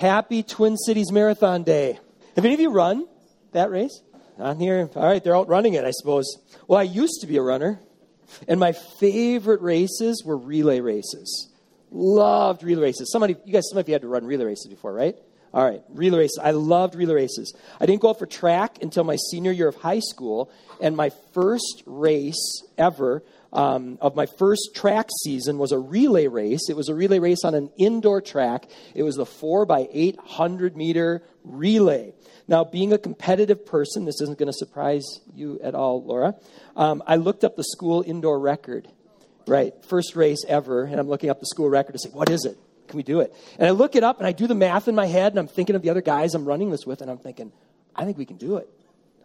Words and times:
Happy 0.00 0.44
Twin 0.44 0.76
Cities 0.76 1.10
Marathon 1.10 1.64
Day. 1.64 1.98
Have 2.36 2.44
any 2.44 2.54
of 2.54 2.60
you 2.60 2.70
run 2.70 3.08
that 3.50 3.68
race? 3.68 4.00
On 4.38 4.56
here? 4.56 4.88
All 4.94 5.02
right, 5.02 5.24
they're 5.24 5.34
out 5.34 5.48
running 5.48 5.74
it, 5.74 5.84
I 5.84 5.90
suppose. 5.90 6.38
Well, 6.68 6.78
I 6.78 6.84
used 6.84 7.22
to 7.22 7.26
be 7.26 7.36
a 7.36 7.42
runner, 7.42 7.80
and 8.46 8.60
my 8.60 8.74
favorite 9.00 9.60
races 9.60 10.22
were 10.24 10.36
relay 10.36 10.78
races. 10.78 11.52
Loved 11.90 12.62
relay 12.62 12.82
races. 12.82 13.10
Somebody, 13.10 13.34
you 13.44 13.52
guys, 13.52 13.64
some 13.68 13.78
of 13.78 13.88
you 13.88 13.92
had 13.92 14.02
to 14.02 14.08
run 14.08 14.24
relay 14.24 14.44
races 14.44 14.68
before, 14.68 14.92
right? 14.92 15.16
All 15.52 15.64
right, 15.64 15.82
relay 15.88 16.18
races. 16.18 16.38
I 16.40 16.52
loved 16.52 16.94
relay 16.94 17.14
races. 17.14 17.52
I 17.80 17.86
didn't 17.86 18.00
go 18.00 18.10
out 18.10 18.20
for 18.20 18.26
track 18.26 18.80
until 18.80 19.02
my 19.02 19.16
senior 19.32 19.50
year 19.50 19.66
of 19.66 19.74
high 19.74 19.98
school, 19.98 20.48
and 20.80 20.96
my 20.96 21.10
first 21.34 21.82
race 21.86 22.62
ever 22.76 23.24
um, 23.52 23.98
of 24.00 24.14
my 24.14 24.26
first 24.26 24.70
track 24.74 25.08
season 25.22 25.58
was 25.58 25.72
a 25.72 25.78
relay 25.78 26.26
race. 26.26 26.68
It 26.68 26.76
was 26.76 26.88
a 26.88 26.94
relay 26.94 27.18
race 27.18 27.44
on 27.44 27.54
an 27.54 27.70
indoor 27.76 28.20
track. 28.20 28.68
It 28.94 29.02
was 29.02 29.16
the 29.16 29.26
four 29.26 29.64
by 29.64 29.88
eight 29.92 30.18
hundred 30.18 30.76
meter 30.76 31.22
relay. 31.44 32.12
Now, 32.46 32.64
being 32.64 32.92
a 32.92 32.98
competitive 32.98 33.66
person, 33.66 34.04
this 34.04 34.20
isn't 34.20 34.38
going 34.38 34.48
to 34.48 34.56
surprise 34.56 35.04
you 35.34 35.60
at 35.62 35.74
all, 35.74 36.02
Laura. 36.02 36.34
Um, 36.76 37.02
I 37.06 37.16
looked 37.16 37.44
up 37.44 37.56
the 37.56 37.64
school 37.64 38.02
indoor 38.06 38.38
record. 38.38 38.88
Right, 39.46 39.72
first 39.86 40.14
race 40.14 40.44
ever, 40.46 40.84
and 40.84 41.00
I'm 41.00 41.08
looking 41.08 41.30
up 41.30 41.40
the 41.40 41.46
school 41.46 41.70
record 41.70 41.92
to 41.92 41.98
say, 41.98 42.10
what 42.10 42.28
is 42.28 42.44
it? 42.44 42.58
Can 42.86 42.98
we 42.98 43.02
do 43.02 43.20
it? 43.20 43.34
And 43.58 43.66
I 43.66 43.70
look 43.70 43.96
it 43.96 44.04
up 44.04 44.18
and 44.18 44.26
I 44.26 44.32
do 44.32 44.46
the 44.46 44.54
math 44.54 44.88
in 44.88 44.94
my 44.94 45.06
head 45.06 45.32
and 45.32 45.38
I'm 45.38 45.48
thinking 45.48 45.74
of 45.74 45.80
the 45.80 45.90
other 45.90 46.02
guys 46.02 46.34
I'm 46.34 46.44
running 46.44 46.70
this 46.70 46.84
with 46.84 47.00
and 47.00 47.10
I'm 47.10 47.18
thinking, 47.18 47.52
I 47.96 48.04
think 48.04 48.18
we 48.18 48.26
can 48.26 48.36
do 48.36 48.56
it. 48.56 48.68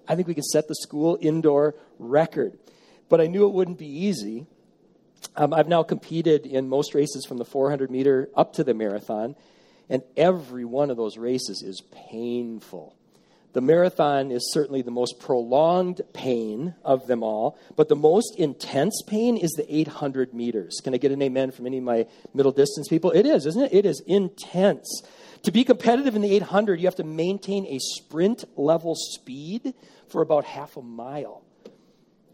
I 0.08 0.16
think 0.16 0.28
we 0.28 0.34
can 0.34 0.44
set 0.44 0.68
the 0.68 0.76
school 0.76 1.18
indoor 1.20 1.76
record. 2.00 2.58
But 3.14 3.22
I 3.22 3.28
knew 3.28 3.46
it 3.46 3.54
wouldn't 3.54 3.78
be 3.78 3.86
easy. 4.08 4.48
Um, 5.36 5.54
I've 5.54 5.68
now 5.68 5.84
competed 5.84 6.48
in 6.48 6.68
most 6.68 6.96
races 6.96 7.28
from 7.28 7.38
the 7.38 7.46
400 7.46 7.92
meter 7.92 8.28
up 8.36 8.54
to 8.54 8.64
the 8.64 8.74
marathon, 8.74 9.36
and 9.88 10.02
every 10.18 10.66
one 10.66 10.90
of 10.90 10.98
those 10.98 11.16
races 11.16 11.62
is 11.62 11.84
painful. 12.10 12.96
The 13.52 13.62
marathon 13.62 14.32
is 14.32 14.52
certainly 14.52 14.82
the 14.82 14.90
most 14.90 15.20
prolonged 15.20 16.02
pain 16.14 16.74
of 16.84 17.06
them 17.06 17.22
all, 17.22 17.56
but 17.76 17.88
the 17.88 17.96
most 17.96 18.36
intense 18.40 19.04
pain 19.06 19.38
is 19.38 19.52
the 19.52 19.66
800 19.72 20.34
meters. 20.34 20.82
Can 20.84 20.96
I 20.96 20.98
get 20.98 21.12
an 21.12 21.22
amen 21.22 21.52
from 21.52 21.68
any 21.68 21.78
of 21.78 21.84
my 21.84 22.08
middle 22.34 22.52
distance 22.52 22.88
people? 22.88 23.12
It 23.12 23.28
is, 23.28 23.46
isn't 23.46 23.62
it? 23.62 23.74
It 23.74 23.86
is 23.86 24.02
intense. 24.08 25.04
To 25.44 25.52
be 25.52 25.64
competitive 25.64 26.16
in 26.16 26.24
the 26.24 26.34
800, 26.34 26.80
you 26.80 26.88
have 26.88 26.96
to 26.96 27.04
maintain 27.04 27.68
a 27.68 27.78
sprint 27.78 28.44
level 28.58 28.96
speed 28.96 29.76
for 30.10 30.24
about 30.24 30.46
half 30.46 30.78
a 30.78 30.82
mile. 30.82 31.43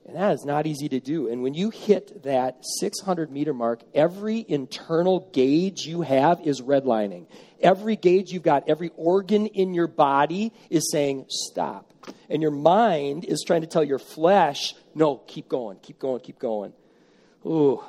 And 0.10 0.18
that 0.18 0.34
is 0.34 0.44
not 0.44 0.66
easy 0.66 0.90
to 0.90 1.00
do. 1.00 1.28
And 1.28 1.44
when 1.44 1.54
you 1.54 1.70
hit 1.70 2.24
that 2.24 2.66
600 2.80 3.30
meter 3.30 3.54
mark, 3.54 3.84
every 3.94 4.44
internal 4.48 5.30
gauge 5.32 5.86
you 5.86 6.02
have 6.02 6.42
is 6.42 6.62
redlining. 6.62 7.28
Every 7.62 7.96
gauge 7.96 8.32
you've 8.32 8.42
got, 8.42 8.68
every 8.68 8.90
organ 8.96 9.46
in 9.46 9.76
your 9.76 9.86
body 9.86 10.52
is 10.72 10.90
saying, 10.92 11.26
stop. 11.30 11.94
And 12.28 12.42
your 12.42 12.50
mind 12.50 13.24
is 13.24 13.44
trying 13.46 13.62
to 13.62 13.68
tell 13.68 13.84
your 13.84 14.00
flesh, 14.00 14.74
no, 14.96 15.18
keep 15.18 15.48
going, 15.48 15.78
keep 15.78 16.00
going, 16.00 16.22
keep 16.22 16.40
going. 16.40 16.74
Ooh. 17.46 17.84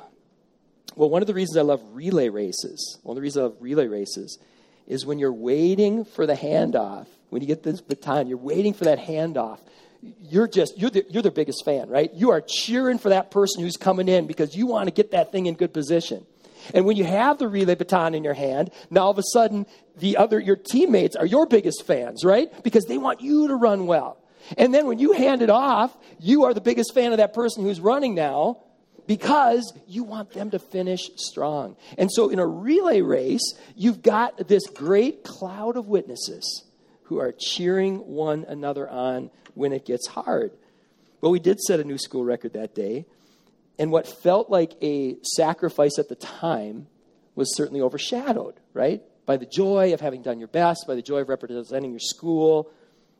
Well, 0.95 1.09
one 1.09 1.23
of 1.23 1.27
the 1.27 1.33
reasons 1.33 1.57
I 1.57 1.61
love 1.61 1.81
relay 1.91 2.29
races, 2.29 2.99
one 3.01 3.13
of 3.13 3.15
the 3.15 3.23
reasons 3.23 3.41
I 3.41 3.43
love 3.45 3.57
relay 3.59 3.87
races, 3.87 4.37
is 4.85 5.07
when 5.07 5.17
you're 5.17 5.33
waiting 5.33 6.05
for 6.05 6.27
the 6.27 6.35
handoff, 6.35 7.07
when 7.29 7.41
you 7.41 7.47
get 7.47 7.63
this 7.63 7.81
baton, 7.81 8.27
you're 8.27 8.37
waiting 8.37 8.75
for 8.75 8.83
that 8.83 8.99
handoff 8.99 9.57
you're 10.01 10.47
just 10.47 10.77
you're 10.77 10.89
the, 10.89 11.05
you're 11.09 11.23
the 11.23 11.31
biggest 11.31 11.63
fan 11.63 11.89
right? 11.89 12.13
You 12.13 12.31
are 12.31 12.41
cheering 12.41 12.97
for 12.97 13.09
that 13.09 13.31
person 13.31 13.63
who's 13.63 13.77
coming 13.77 14.07
in 14.07 14.27
because 14.27 14.55
you 14.55 14.67
want 14.67 14.87
to 14.87 14.91
get 14.91 15.11
that 15.11 15.31
thing 15.31 15.45
in 15.45 15.55
good 15.55 15.73
position. 15.73 16.25
And 16.73 16.85
when 16.85 16.95
you 16.95 17.03
have 17.03 17.39
the 17.39 17.47
relay 17.47 17.75
baton 17.75 18.15
in 18.15 18.23
your 18.23 18.33
hand 18.33 18.71
now 18.89 19.01
all 19.01 19.11
of 19.11 19.17
a 19.17 19.23
sudden 19.33 19.65
the 19.97 20.17
other 20.17 20.39
your 20.39 20.55
teammates 20.55 21.15
are 21.15 21.25
your 21.25 21.45
biggest 21.45 21.85
fans 21.85 22.23
right? 22.25 22.63
Because 22.63 22.85
they 22.85 22.97
want 22.97 23.21
you 23.21 23.47
to 23.47 23.55
run 23.55 23.85
well. 23.85 24.17
And 24.57 24.73
then 24.73 24.87
when 24.87 24.99
you 24.99 25.11
hand 25.13 25.41
it 25.41 25.49
off 25.49 25.95
you 26.19 26.45
are 26.45 26.53
the 26.53 26.61
biggest 26.61 26.93
fan 26.93 27.11
of 27.11 27.17
that 27.17 27.33
person 27.33 27.63
who's 27.63 27.79
running 27.79 28.15
now 28.15 28.63
because 29.07 29.73
you 29.87 30.03
want 30.03 30.31
them 30.31 30.51
to 30.51 30.59
finish 30.59 31.09
strong. 31.15 31.75
And 31.97 32.11
so 32.11 32.29
in 32.29 32.39
a 32.39 32.47
relay 32.47 33.01
race 33.01 33.53
you've 33.75 34.01
got 34.01 34.47
this 34.47 34.65
great 34.67 35.23
cloud 35.23 35.77
of 35.77 35.87
witnesses 35.87 36.63
who 37.11 37.19
are 37.19 37.33
cheering 37.37 37.97
one 37.97 38.45
another 38.47 38.89
on 38.89 39.29
when 39.53 39.73
it 39.73 39.85
gets 39.85 40.07
hard. 40.07 40.49
Well, 41.19 41.33
we 41.33 41.41
did 41.41 41.59
set 41.59 41.81
a 41.81 41.83
new 41.83 41.97
school 41.97 42.23
record 42.23 42.53
that 42.53 42.73
day, 42.73 43.05
and 43.77 43.91
what 43.91 44.07
felt 44.07 44.49
like 44.49 44.75
a 44.81 45.17
sacrifice 45.21 45.99
at 45.99 46.07
the 46.07 46.15
time 46.15 46.87
was 47.35 47.53
certainly 47.53 47.81
overshadowed, 47.81 48.61
right? 48.73 49.01
By 49.25 49.35
the 49.35 49.45
joy 49.45 49.93
of 49.93 49.99
having 49.99 50.21
done 50.21 50.39
your 50.39 50.47
best, 50.47 50.85
by 50.87 50.95
the 50.95 51.01
joy 51.01 51.17
of 51.17 51.27
representing 51.27 51.91
your 51.91 51.99
school, 51.99 52.71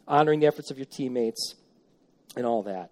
honoring 0.07 0.40
the 0.40 0.47
efforts 0.47 0.72
of 0.72 0.78
your 0.78 0.85
teammates, 0.85 1.56
and 2.38 2.46
all 2.46 2.63
that. 2.63 2.91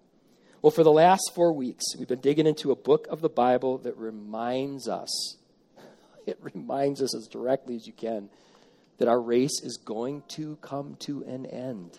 Well, 0.60 0.70
for 0.70 0.84
the 0.84 0.92
last 0.92 1.32
four 1.34 1.54
weeks, 1.54 1.96
we've 1.98 2.08
been 2.08 2.20
digging 2.20 2.46
into 2.46 2.72
a 2.72 2.76
book 2.76 3.06
of 3.08 3.22
the 3.22 3.30
Bible 3.30 3.78
that 3.78 3.96
reminds 3.96 4.86
us, 4.86 5.38
it 6.26 6.36
reminds 6.42 7.00
us 7.00 7.16
as 7.16 7.26
directly 7.26 7.74
as 7.76 7.86
you 7.86 7.94
can, 7.94 8.28
that 9.00 9.08
our 9.08 9.20
race 9.20 9.62
is 9.62 9.78
going 9.78 10.22
to 10.28 10.56
come 10.56 10.94
to 11.00 11.24
an 11.24 11.46
end. 11.46 11.98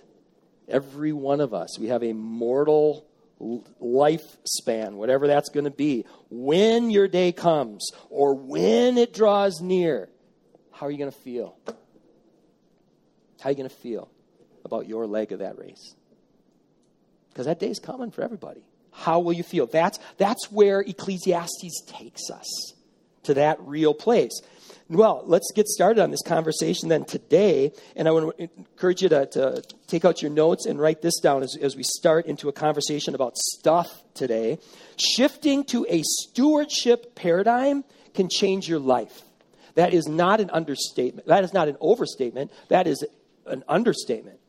Every 0.67 1.11
one 1.11 1.41
of 1.41 1.51
us. 1.51 1.79
We 1.79 1.87
have 1.87 2.03
a 2.03 2.13
mortal 2.13 3.07
lifespan, 3.41 4.93
whatever 4.93 5.25
that's 5.25 5.49
going 5.49 5.63
to 5.63 5.71
be. 5.71 6.05
When 6.29 6.91
your 6.91 7.07
day 7.07 7.31
comes 7.31 7.89
or 8.11 8.35
when 8.35 8.99
it 8.99 9.15
draws 9.15 9.61
near, 9.61 10.09
how 10.71 10.85
are 10.85 10.91
you 10.91 10.99
going 10.99 11.11
to 11.11 11.17
feel? 11.17 11.57
How 11.65 13.49
are 13.49 13.49
you 13.49 13.57
going 13.57 13.69
to 13.69 13.75
feel 13.75 14.07
about 14.63 14.87
your 14.87 15.07
leg 15.07 15.31
of 15.31 15.39
that 15.39 15.57
race? 15.57 15.95
Because 17.29 17.47
that 17.47 17.59
day's 17.59 17.79
coming 17.79 18.11
for 18.11 18.21
everybody. 18.21 18.61
How 18.91 19.21
will 19.21 19.33
you 19.33 19.43
feel? 19.43 19.65
That's, 19.65 19.97
that's 20.17 20.51
where 20.51 20.81
Ecclesiastes 20.81 21.81
takes 21.87 22.29
us 22.29 22.73
to 23.23 23.33
that 23.33 23.59
real 23.61 23.95
place. 23.95 24.39
Well, 24.91 25.23
let's 25.25 25.53
get 25.53 25.69
started 25.69 26.03
on 26.03 26.11
this 26.11 26.21
conversation 26.21 26.89
then 26.89 27.05
today. 27.05 27.71
And 27.95 28.09
I 28.09 28.11
want 28.11 28.37
to 28.37 28.49
encourage 28.57 29.01
you 29.01 29.07
to, 29.07 29.25
to 29.27 29.63
take 29.87 30.03
out 30.03 30.21
your 30.21 30.31
notes 30.31 30.65
and 30.65 30.77
write 30.77 31.01
this 31.01 31.17
down 31.21 31.43
as, 31.43 31.55
as 31.61 31.77
we 31.77 31.83
start 31.83 32.25
into 32.25 32.49
a 32.49 32.51
conversation 32.51 33.15
about 33.15 33.37
stuff 33.37 34.03
today. 34.13 34.59
Shifting 34.97 35.63
to 35.65 35.85
a 35.89 36.01
stewardship 36.03 37.15
paradigm 37.15 37.85
can 38.13 38.27
change 38.29 38.67
your 38.67 38.79
life. 38.79 39.21
That 39.75 39.93
is 39.93 40.09
not 40.09 40.41
an 40.41 40.49
understatement. 40.49 41.25
That 41.27 41.45
is 41.45 41.53
not 41.53 41.69
an 41.69 41.77
overstatement. 41.79 42.51
That 42.67 42.85
is 42.85 43.05
an 43.45 43.63
understatement. 43.69 44.39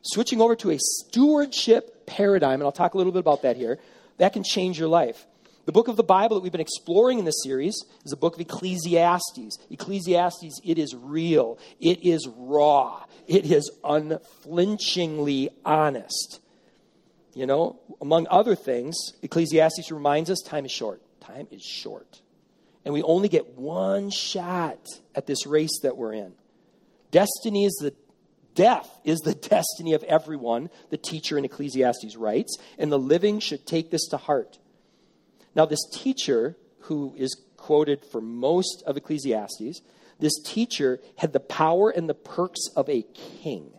Switching 0.00 0.40
over 0.40 0.56
to 0.56 0.70
a 0.70 0.78
stewardship 0.78 2.06
paradigm, 2.06 2.54
and 2.54 2.62
I'll 2.62 2.72
talk 2.72 2.94
a 2.94 2.96
little 2.96 3.12
bit 3.12 3.20
about 3.20 3.42
that 3.42 3.58
here, 3.58 3.78
that 4.16 4.32
can 4.32 4.44
change 4.44 4.78
your 4.78 4.88
life. 4.88 5.26
The 5.66 5.72
book 5.72 5.88
of 5.88 5.96
the 5.96 6.02
Bible 6.02 6.36
that 6.36 6.42
we've 6.42 6.52
been 6.52 6.60
exploring 6.60 7.18
in 7.18 7.24
this 7.24 7.42
series 7.44 7.74
is 8.04 8.10
the 8.10 8.16
book 8.16 8.34
of 8.34 8.40
Ecclesiastes. 8.40 9.58
Ecclesiastes, 9.70 10.60
it 10.64 10.78
is 10.78 10.94
real, 10.96 11.58
it 11.80 12.02
is 12.04 12.28
raw, 12.36 13.04
it 13.26 13.44
is 13.50 13.70
unflinchingly 13.84 15.50
honest. 15.64 16.40
You 17.34 17.46
know, 17.46 17.78
among 18.00 18.26
other 18.30 18.54
things, 18.54 18.96
Ecclesiastes 19.22 19.90
reminds 19.92 20.30
us 20.30 20.40
time 20.44 20.64
is 20.64 20.72
short. 20.72 21.02
Time 21.20 21.46
is 21.50 21.62
short. 21.62 22.20
And 22.84 22.94
we 22.94 23.02
only 23.02 23.28
get 23.28 23.58
one 23.58 24.10
shot 24.10 24.80
at 25.14 25.26
this 25.26 25.46
race 25.46 25.80
that 25.82 25.96
we're 25.96 26.14
in. 26.14 26.32
Destiny 27.10 27.66
is 27.66 27.74
the 27.80 27.94
death 28.54 28.88
is 29.04 29.20
the 29.20 29.34
destiny 29.48 29.92
of 29.92 30.02
everyone, 30.04 30.70
the 30.88 30.96
teacher 30.96 31.38
in 31.38 31.44
Ecclesiastes 31.44 32.16
writes, 32.16 32.56
and 32.78 32.90
the 32.90 32.98
living 32.98 33.38
should 33.38 33.66
take 33.66 33.90
this 33.90 34.08
to 34.08 34.16
heart. 34.16 34.58
Now, 35.54 35.66
this 35.66 35.84
teacher, 35.92 36.56
who 36.82 37.14
is 37.16 37.36
quoted 37.56 38.04
for 38.04 38.20
most 38.20 38.82
of 38.86 38.96
Ecclesiastes, 38.96 39.80
this 40.18 40.38
teacher 40.44 41.00
had 41.16 41.32
the 41.32 41.40
power 41.40 41.90
and 41.90 42.08
the 42.08 42.14
perks 42.14 42.60
of 42.76 42.88
a 42.88 43.02
king. 43.42 43.72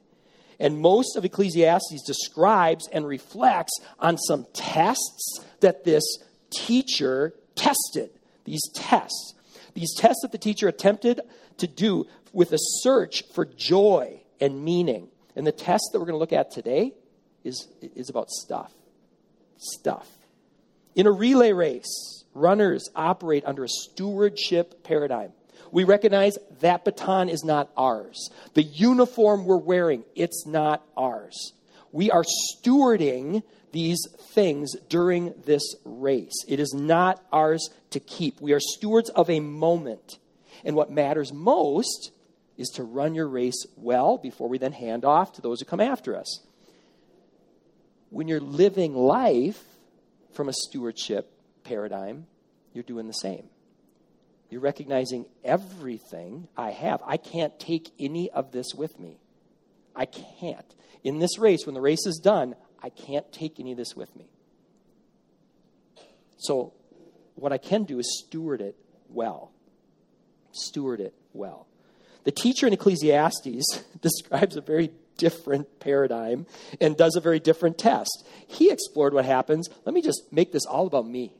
And 0.59 0.79
most 0.79 1.15
of 1.15 1.25
Ecclesiastes 1.25 2.03
describes 2.05 2.87
and 2.91 3.07
reflects 3.07 3.73
on 3.99 4.17
some 4.17 4.45
tests 4.53 5.43
that 5.61 5.83
this 5.85 6.03
teacher 6.51 7.33
tested. 7.55 8.11
These 8.45 8.69
tests. 8.75 9.33
These 9.73 9.95
tests 9.97 10.21
that 10.21 10.31
the 10.31 10.37
teacher 10.37 10.67
attempted 10.67 11.21
to 11.57 11.67
do 11.67 12.07
with 12.33 12.51
a 12.53 12.59
search 12.59 13.23
for 13.33 13.45
joy 13.45 14.21
and 14.39 14.63
meaning. 14.63 15.07
And 15.35 15.47
the 15.47 15.51
test 15.51 15.89
that 15.91 15.99
we're 15.99 16.05
going 16.05 16.15
to 16.15 16.19
look 16.19 16.33
at 16.33 16.51
today 16.51 16.93
is, 17.43 17.67
is 17.95 18.09
about 18.09 18.29
stuff. 18.29 18.71
Stuff. 19.57 20.07
In 20.95 21.07
a 21.07 21.11
relay 21.11 21.53
race, 21.53 22.23
runners 22.33 22.89
operate 22.95 23.45
under 23.45 23.63
a 23.63 23.69
stewardship 23.69 24.83
paradigm. 24.83 25.31
We 25.71 25.85
recognize 25.85 26.37
that 26.59 26.83
baton 26.83 27.29
is 27.29 27.43
not 27.43 27.69
ours. 27.77 28.29
The 28.53 28.63
uniform 28.63 29.45
we're 29.45 29.57
wearing, 29.57 30.03
it's 30.15 30.45
not 30.45 30.85
ours. 30.97 31.53
We 31.93 32.11
are 32.11 32.23
stewarding 32.23 33.43
these 33.71 34.05
things 34.33 34.75
during 34.89 35.33
this 35.45 35.75
race. 35.85 36.43
It 36.47 36.59
is 36.59 36.73
not 36.73 37.23
ours 37.31 37.69
to 37.91 37.99
keep. 37.99 38.41
We 38.41 38.51
are 38.51 38.59
stewards 38.59 39.09
of 39.09 39.29
a 39.29 39.39
moment. 39.39 40.17
And 40.65 40.75
what 40.75 40.91
matters 40.91 41.31
most 41.31 42.11
is 42.57 42.69
to 42.75 42.83
run 42.83 43.15
your 43.15 43.27
race 43.27 43.65
well 43.77 44.17
before 44.17 44.49
we 44.49 44.57
then 44.57 44.73
hand 44.73 45.05
off 45.05 45.33
to 45.33 45.41
those 45.41 45.59
who 45.59 45.65
come 45.65 45.79
after 45.79 46.17
us. 46.17 46.41
When 48.09 48.27
you're 48.27 48.41
living 48.41 48.93
life 48.93 49.63
from 50.33 50.49
a 50.49 50.53
stewardship 50.53 51.31
paradigm, 51.63 52.27
you're 52.73 52.83
doing 52.83 53.07
the 53.07 53.13
same. 53.13 53.45
You're 54.49 54.61
recognizing 54.61 55.25
everything 55.43 56.47
I 56.57 56.71
have. 56.71 57.01
I 57.05 57.17
can't 57.17 57.57
take 57.59 57.89
any 57.99 58.29
of 58.31 58.51
this 58.51 58.73
with 58.75 58.99
me. 58.99 59.19
I 59.95 60.05
can't. 60.05 60.75
In 61.03 61.19
this 61.19 61.37
race, 61.37 61.65
when 61.65 61.73
the 61.73 61.81
race 61.81 62.05
is 62.05 62.19
done, 62.21 62.55
I 62.83 62.89
can't 62.89 63.31
take 63.31 63.59
any 63.59 63.71
of 63.71 63.77
this 63.77 63.95
with 63.95 64.13
me. 64.15 64.29
So, 66.37 66.73
what 67.35 67.53
I 67.53 67.57
can 67.57 67.83
do 67.83 67.99
is 67.99 68.23
steward 68.25 68.61
it 68.61 68.75
well. 69.09 69.51
Steward 70.51 70.99
it 70.99 71.13
well. 71.33 71.67
The 72.23 72.31
teacher 72.31 72.67
in 72.67 72.73
Ecclesiastes 72.73 73.83
describes 74.01 74.57
a 74.57 74.61
very 74.61 74.91
different 75.21 75.79
paradigm 75.79 76.47
and 76.81 76.97
does 76.97 77.15
a 77.15 77.21
very 77.21 77.39
different 77.39 77.77
test. 77.77 78.27
He 78.47 78.71
explored 78.71 79.13
what 79.13 79.23
happens. 79.23 79.69
Let 79.85 79.93
me 79.93 80.01
just 80.01 80.23
make 80.31 80.51
this 80.51 80.65
all 80.65 80.87
about 80.87 81.07
me. 81.07 81.31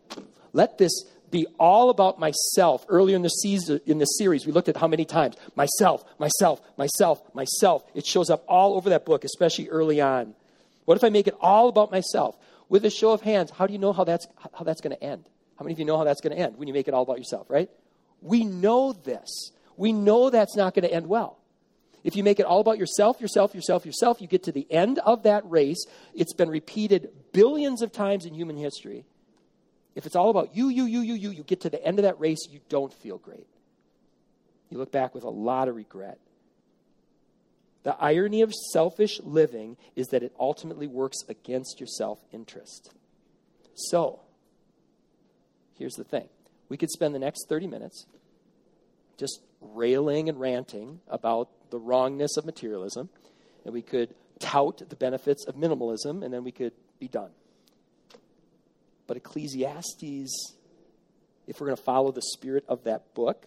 Let 0.53 0.77
this 0.77 0.93
be 1.31 1.47
all 1.59 1.89
about 1.89 2.19
myself. 2.19 2.85
Earlier 2.87 3.15
in 3.15 3.23
the, 3.23 3.29
season, 3.29 3.81
in 3.87 3.97
the 3.97 4.05
series, 4.05 4.45
we 4.45 4.51
looked 4.51 4.69
at 4.69 4.77
how 4.77 4.87
many 4.87 5.03
times 5.03 5.35
myself, 5.55 6.05
myself, 6.19 6.61
myself, 6.77 7.23
myself. 7.33 7.83
It 7.95 8.05
shows 8.05 8.29
up 8.29 8.43
all 8.47 8.75
over 8.75 8.91
that 8.91 9.03
book, 9.03 9.23
especially 9.23 9.67
early 9.69 9.99
on. 9.99 10.35
What 10.85 10.95
if 10.95 11.03
I 11.03 11.09
make 11.09 11.25
it 11.25 11.35
all 11.41 11.67
about 11.67 11.89
myself? 11.89 12.37
With 12.69 12.85
a 12.85 12.91
show 12.91 13.11
of 13.11 13.21
hands, 13.21 13.49
how 13.49 13.65
do 13.65 13.73
you 13.73 13.79
know 13.79 13.93
how 13.93 14.03
that's, 14.03 14.27
how 14.53 14.63
that's 14.63 14.81
going 14.81 14.95
to 14.95 15.03
end? 15.03 15.25
How 15.57 15.63
many 15.63 15.73
of 15.73 15.79
you 15.79 15.85
know 15.85 15.97
how 15.97 16.03
that's 16.03 16.21
going 16.21 16.35
to 16.35 16.41
end 16.41 16.57
when 16.57 16.67
you 16.67 16.73
make 16.73 16.87
it 16.87 16.93
all 16.93 17.01
about 17.01 17.17
yourself, 17.17 17.49
right? 17.49 17.69
We 18.21 18.45
know 18.45 18.93
this. 18.93 19.51
We 19.75 19.91
know 19.91 20.29
that's 20.29 20.55
not 20.55 20.75
going 20.75 20.87
to 20.87 20.93
end 20.93 21.07
well. 21.07 21.40
If 22.03 22.15
you 22.15 22.23
make 22.23 22.39
it 22.39 22.45
all 22.45 22.59
about 22.59 22.77
yourself, 22.77 23.21
yourself, 23.21 23.53
yourself, 23.53 23.85
yourself, 23.85 24.21
you 24.21 24.27
get 24.27 24.43
to 24.43 24.51
the 24.51 24.65
end 24.71 24.99
of 24.99 25.23
that 25.23 25.49
race. 25.49 25.85
It's 26.13 26.33
been 26.33 26.49
repeated 26.49 27.09
billions 27.31 27.81
of 27.81 27.91
times 27.91 28.25
in 28.25 28.33
human 28.33 28.57
history. 28.57 29.05
If 29.93 30.05
it's 30.05 30.15
all 30.15 30.29
about 30.29 30.55
you, 30.55 30.69
you, 30.69 30.85
you, 30.85 31.01
you, 31.01 31.13
you, 31.13 31.29
you 31.31 31.43
get 31.43 31.61
to 31.61 31.69
the 31.69 31.83
end 31.83 31.99
of 31.99 32.03
that 32.03 32.19
race, 32.19 32.47
you 32.49 32.59
don't 32.69 32.93
feel 32.93 33.17
great. 33.17 33.47
You 34.69 34.77
look 34.77 34.91
back 34.91 35.13
with 35.13 35.23
a 35.23 35.29
lot 35.29 35.67
of 35.67 35.75
regret. 35.75 36.17
The 37.83 37.95
irony 37.99 38.41
of 38.41 38.53
selfish 38.53 39.19
living 39.21 39.75
is 39.95 40.07
that 40.07 40.23
it 40.23 40.33
ultimately 40.39 40.87
works 40.87 41.17
against 41.27 41.79
your 41.79 41.87
self 41.87 42.19
interest. 42.31 42.91
So, 43.73 44.21
here's 45.77 45.95
the 45.95 46.03
thing 46.03 46.29
we 46.69 46.77
could 46.77 46.89
spend 46.89 47.13
the 47.13 47.19
next 47.19 47.47
30 47.49 47.67
minutes 47.67 48.05
just 49.17 49.41
railing 49.61 50.27
and 50.27 50.39
ranting 50.39 50.99
about 51.07 51.49
the 51.69 51.79
wrongness 51.79 52.37
of 52.37 52.45
materialism, 52.45 53.09
and 53.63 53.73
we 53.73 53.81
could 53.81 54.13
tout 54.39 54.81
the 54.89 54.95
benefits 54.95 55.45
of 55.45 55.55
minimalism, 55.55 56.23
and 56.23 56.33
then 56.33 56.43
we 56.43 56.51
could 56.51 56.73
be 56.99 57.07
done. 57.07 57.29
But 59.07 59.17
Ecclesiastes, 59.17 60.55
if 61.47 61.59
we're 61.59 61.67
going 61.67 61.77
to 61.77 61.83
follow 61.83 62.11
the 62.11 62.21
spirit 62.21 62.65
of 62.67 62.83
that 62.85 63.13
book, 63.13 63.45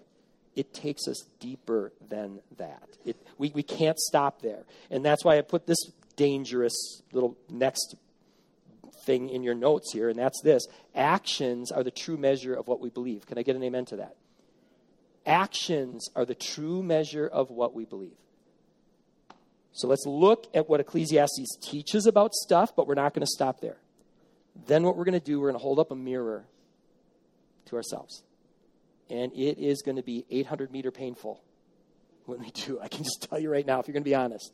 it 0.55 0.73
takes 0.73 1.09
us 1.09 1.25
deeper 1.41 1.93
than 2.09 2.41
that. 2.59 2.89
It, 3.05 3.17
we, 3.39 3.51
we 3.55 3.63
can't 3.63 3.99
stop 3.99 4.41
there. 4.41 4.65
And 4.91 5.05
that's 5.05 5.25
why 5.25 5.37
I 5.37 5.41
put 5.43 5.67
this 5.67 5.79
dangerous 6.17 7.03
little 7.13 7.37
next 7.51 7.97
thing 9.05 9.29
in 9.29 9.43
your 9.43 9.55
notes 9.55 9.93
here, 9.93 10.09
and 10.09 10.19
that's 10.19 10.41
this 10.43 10.67
actions 10.95 11.71
are 11.73 11.83
the 11.83 11.91
true 11.91 12.17
measure 12.17 12.55
of 12.55 12.69
what 12.69 12.81
we 12.81 12.89
believe. 12.89 13.27
Can 13.27 13.39
I 13.39 13.43
get 13.43 13.57
an 13.57 13.63
amen 13.63 13.85
to 13.87 13.97
that? 13.97 14.17
Actions 15.27 16.09
are 16.15 16.25
the 16.25 16.35
true 16.35 16.83
measure 16.83 17.27
of 17.27 17.51
what 17.51 17.75
we 17.75 17.85
believe. 17.85 18.17
So 19.73 19.89
let's 19.89 20.07
look 20.07 20.47
at 20.55 20.69
what 20.69 20.81
Ecclesiastes 20.81 21.57
teaches 21.61 22.07
about 22.07 22.33
stuff, 22.33 22.77
but 22.77 22.87
we're 22.87 22.95
not 22.95 23.13
going 23.13 23.23
to 23.23 23.31
stop 23.31 23.61
there. 23.61 23.79
Then 24.67 24.85
what 24.85 24.97
we're 24.97 25.05
going 25.05 25.19
to 25.19 25.25
do, 25.25 25.41
we're 25.41 25.49
going 25.49 25.59
to 25.59 25.63
hold 25.63 25.79
up 25.81 25.91
a 25.91 25.97
mirror 25.97 26.45
to 27.67 27.77
ourselves. 27.77 28.23
And 29.11 29.33
it 29.33 29.59
is 29.59 29.83
going 29.83 29.97
to 29.97 30.03
be 30.03 30.25
800 30.31 30.71
meter 30.71 30.91
painful 30.91 31.43
when 32.27 32.41
we 32.41 32.51
do. 32.51 32.79
I 32.81 32.89
can 32.89 33.03
just 33.03 33.27
tell 33.29 33.39
you 33.39 33.51
right 33.51 33.67
now, 33.67 33.81
if 33.81 33.89
you're 33.89 33.95
going 33.95 34.05
to 34.05 34.09
be 34.09 34.15
honest, 34.15 34.53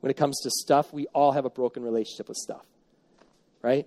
when 0.00 0.10
it 0.10 0.16
comes 0.16 0.40
to 0.42 0.50
stuff, 0.50 0.92
we 0.92 1.06
all 1.08 1.32
have 1.32 1.44
a 1.44 1.50
broken 1.50 1.82
relationship 1.82 2.28
with 2.28 2.38
stuff. 2.38 2.64
Right? 3.62 3.86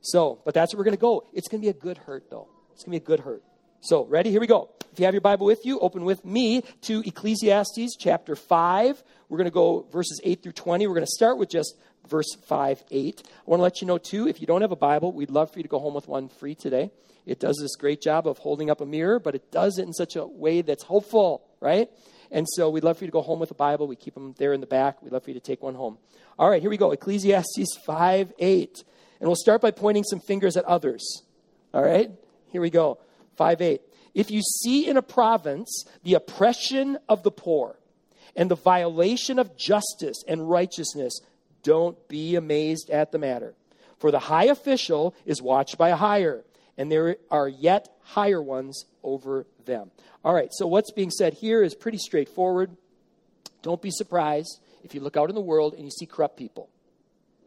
So, 0.00 0.40
but 0.44 0.54
that's 0.54 0.72
where 0.72 0.78
we're 0.78 0.84
going 0.84 0.96
to 0.96 1.00
go. 1.00 1.26
It's 1.32 1.48
going 1.48 1.60
to 1.60 1.64
be 1.64 1.70
a 1.70 1.80
good 1.80 1.98
hurt, 1.98 2.30
though. 2.30 2.48
It's 2.72 2.84
going 2.84 2.98
to 2.98 3.00
be 3.00 3.04
a 3.04 3.16
good 3.16 3.20
hurt. 3.24 3.42
So, 3.80 4.04
ready? 4.06 4.30
Here 4.30 4.40
we 4.40 4.46
go. 4.46 4.70
If 4.92 4.98
you 4.98 5.04
have 5.04 5.14
your 5.14 5.20
Bible 5.20 5.46
with 5.46 5.64
you, 5.66 5.78
open 5.78 6.04
with 6.04 6.24
me 6.24 6.62
to 6.82 7.02
Ecclesiastes 7.06 7.96
chapter 7.98 8.34
5. 8.34 9.04
We're 9.28 9.36
going 9.36 9.44
to 9.44 9.50
go 9.50 9.86
verses 9.92 10.20
8 10.24 10.42
through 10.42 10.52
20. 10.52 10.86
We're 10.86 10.94
going 10.94 11.06
to 11.06 11.12
start 11.12 11.38
with 11.38 11.50
just 11.50 11.76
verse 12.08 12.34
5 12.46 12.82
8. 12.90 13.22
I 13.26 13.30
want 13.44 13.60
to 13.60 13.62
let 13.62 13.80
you 13.80 13.86
know, 13.86 13.98
too, 13.98 14.26
if 14.26 14.40
you 14.40 14.46
don't 14.46 14.62
have 14.62 14.72
a 14.72 14.76
Bible, 14.76 15.12
we'd 15.12 15.30
love 15.30 15.52
for 15.52 15.58
you 15.58 15.62
to 15.62 15.68
go 15.68 15.78
home 15.78 15.94
with 15.94 16.08
one 16.08 16.28
free 16.28 16.54
today. 16.54 16.90
It 17.26 17.38
does 17.38 17.58
this 17.60 17.76
great 17.76 18.00
job 18.00 18.26
of 18.26 18.38
holding 18.38 18.70
up 18.70 18.80
a 18.80 18.86
mirror, 18.86 19.20
but 19.20 19.34
it 19.34 19.50
does 19.50 19.78
it 19.78 19.82
in 19.82 19.92
such 19.92 20.16
a 20.16 20.26
way 20.26 20.62
that's 20.62 20.84
hopeful, 20.84 21.44
right? 21.60 21.90
And 22.30 22.46
so 22.48 22.70
we'd 22.70 22.82
love 22.82 22.98
for 22.98 23.04
you 23.04 23.08
to 23.08 23.12
go 23.12 23.22
home 23.22 23.38
with 23.38 23.50
a 23.50 23.54
Bible. 23.54 23.86
We 23.86 23.96
keep 23.96 24.14
them 24.14 24.34
there 24.38 24.52
in 24.52 24.60
the 24.60 24.66
back. 24.66 25.02
We'd 25.02 25.12
love 25.12 25.24
for 25.24 25.30
you 25.30 25.34
to 25.34 25.40
take 25.40 25.62
one 25.62 25.74
home. 25.74 25.98
All 26.38 26.48
right, 26.48 26.62
here 26.62 26.70
we 26.70 26.76
go 26.76 26.92
Ecclesiastes 26.92 27.76
5 27.84 28.32
8. 28.38 28.84
And 29.20 29.28
we'll 29.28 29.36
start 29.36 29.60
by 29.60 29.70
pointing 29.70 30.04
some 30.04 30.20
fingers 30.20 30.56
at 30.56 30.64
others. 30.64 31.22
All 31.74 31.82
right, 31.82 32.10
here 32.50 32.62
we 32.62 32.70
go. 32.70 32.98
5 33.36 33.60
8. 33.60 33.80
If 34.14 34.30
you 34.30 34.40
see 34.40 34.88
in 34.88 34.96
a 34.96 35.02
province 35.02 35.84
the 36.02 36.14
oppression 36.14 36.98
of 37.08 37.22
the 37.22 37.30
poor 37.30 37.78
and 38.34 38.50
the 38.50 38.56
violation 38.56 39.38
of 39.38 39.56
justice 39.56 40.22
and 40.26 40.48
righteousness, 40.48 41.20
don't 41.62 41.96
be 42.08 42.36
amazed 42.36 42.90
at 42.90 43.12
the 43.12 43.18
matter. 43.18 43.54
For 43.98 44.10
the 44.10 44.18
high 44.18 44.44
official 44.44 45.14
is 45.24 45.42
watched 45.42 45.78
by 45.78 45.90
a 45.90 45.96
higher, 45.96 46.44
and 46.76 46.90
there 46.90 47.16
are 47.30 47.48
yet 47.48 47.88
higher 48.02 48.42
ones 48.42 48.84
over 49.02 49.46
them. 49.64 49.90
All 50.24 50.34
right, 50.34 50.48
so 50.52 50.66
what's 50.66 50.92
being 50.92 51.10
said 51.10 51.34
here 51.34 51.62
is 51.62 51.74
pretty 51.74 51.98
straightforward. 51.98 52.76
Don't 53.62 53.82
be 53.82 53.90
surprised 53.90 54.60
if 54.84 54.94
you 54.94 55.00
look 55.00 55.16
out 55.16 55.28
in 55.28 55.34
the 55.34 55.40
world 55.40 55.74
and 55.74 55.84
you 55.84 55.90
see 55.90 56.06
corrupt 56.06 56.36
people. 56.36 56.68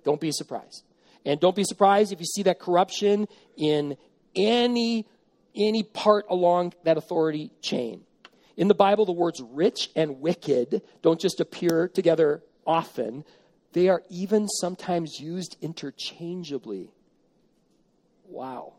Don't 0.03 0.21
be 0.21 0.31
surprised. 0.31 0.83
And 1.25 1.39
don't 1.39 1.55
be 1.55 1.63
surprised 1.63 2.11
if 2.11 2.19
you 2.19 2.25
see 2.25 2.43
that 2.43 2.59
corruption 2.59 3.27
in 3.55 3.97
any 4.35 5.07
any 5.55 5.83
part 5.83 6.25
along 6.29 6.73
that 6.83 6.97
authority 6.97 7.51
chain. 7.61 8.01
In 8.57 8.67
the 8.67 8.75
Bible, 8.75 9.05
the 9.05 9.11
words 9.13 9.41
rich 9.41 9.89
and 9.95 10.19
wicked 10.19 10.81
don't 11.01 11.19
just 11.19 11.39
appear 11.39 11.87
together 11.87 12.43
often, 12.65 13.23
they 13.73 13.87
are 13.87 14.03
even 14.09 14.47
sometimes 14.47 15.19
used 15.19 15.55
interchangeably. 15.61 16.89
Wow. 18.27 18.73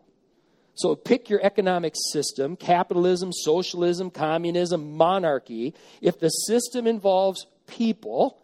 So 0.75 0.95
pick 0.97 1.29
your 1.29 1.41
economic 1.43 1.95
system 2.13 2.57
capitalism, 2.57 3.33
socialism, 3.33 4.11
communism, 4.11 4.97
monarchy. 4.97 5.75
If 6.01 6.21
the 6.21 6.29
system 6.29 6.87
involves 6.87 7.47
people, 7.67 8.39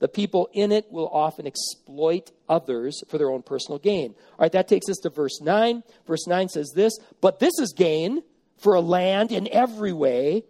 the 0.00 0.08
people 0.08 0.48
in 0.52 0.72
it 0.72 0.90
will 0.90 1.08
often 1.08 1.46
exploit 1.46 2.30
others 2.48 3.02
for 3.08 3.18
their 3.18 3.30
own 3.30 3.42
personal 3.42 3.78
gain. 3.78 4.14
All 4.32 4.40
right, 4.40 4.52
that 4.52 4.68
takes 4.68 4.88
us 4.88 4.98
to 4.98 5.10
verse 5.10 5.40
9. 5.40 5.82
Verse 6.06 6.26
9 6.26 6.48
says 6.48 6.72
this 6.74 6.92
But 7.20 7.38
this 7.38 7.58
is 7.58 7.72
gain 7.76 8.22
for 8.58 8.74
a 8.74 8.80
land 8.80 9.32
in 9.32 9.48
every 9.52 9.92
way, 9.92 10.44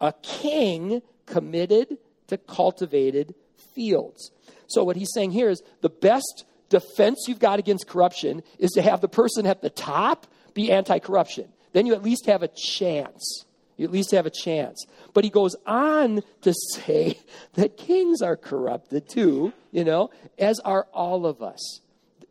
a 0.00 0.12
king 0.22 1.02
committed 1.26 1.98
to 2.28 2.38
cultivated 2.38 3.34
fields. 3.74 4.30
So, 4.66 4.84
what 4.84 4.96
he's 4.96 5.12
saying 5.14 5.32
here 5.32 5.50
is 5.50 5.62
the 5.80 5.88
best 5.88 6.44
defense 6.68 7.26
you've 7.28 7.38
got 7.38 7.58
against 7.58 7.86
corruption 7.86 8.42
is 8.58 8.70
to 8.72 8.82
have 8.82 9.00
the 9.00 9.08
person 9.08 9.46
at 9.46 9.62
the 9.62 9.70
top 9.70 10.26
be 10.54 10.70
anti 10.72 10.98
corruption. 10.98 11.48
Then 11.72 11.86
you 11.86 11.94
at 11.94 12.02
least 12.02 12.26
have 12.26 12.42
a 12.42 12.48
chance. 12.48 13.44
You 13.80 13.86
at 13.86 13.92
least 13.92 14.10
have 14.10 14.26
a 14.26 14.30
chance. 14.30 14.84
But 15.14 15.24
he 15.24 15.30
goes 15.30 15.56
on 15.64 16.20
to 16.42 16.52
say 16.74 17.18
that 17.54 17.78
kings 17.78 18.20
are 18.20 18.36
corrupted 18.36 19.08
too, 19.08 19.54
you 19.72 19.84
know, 19.84 20.10
as 20.38 20.60
are 20.60 20.86
all 20.92 21.24
of 21.24 21.40
us. 21.40 21.80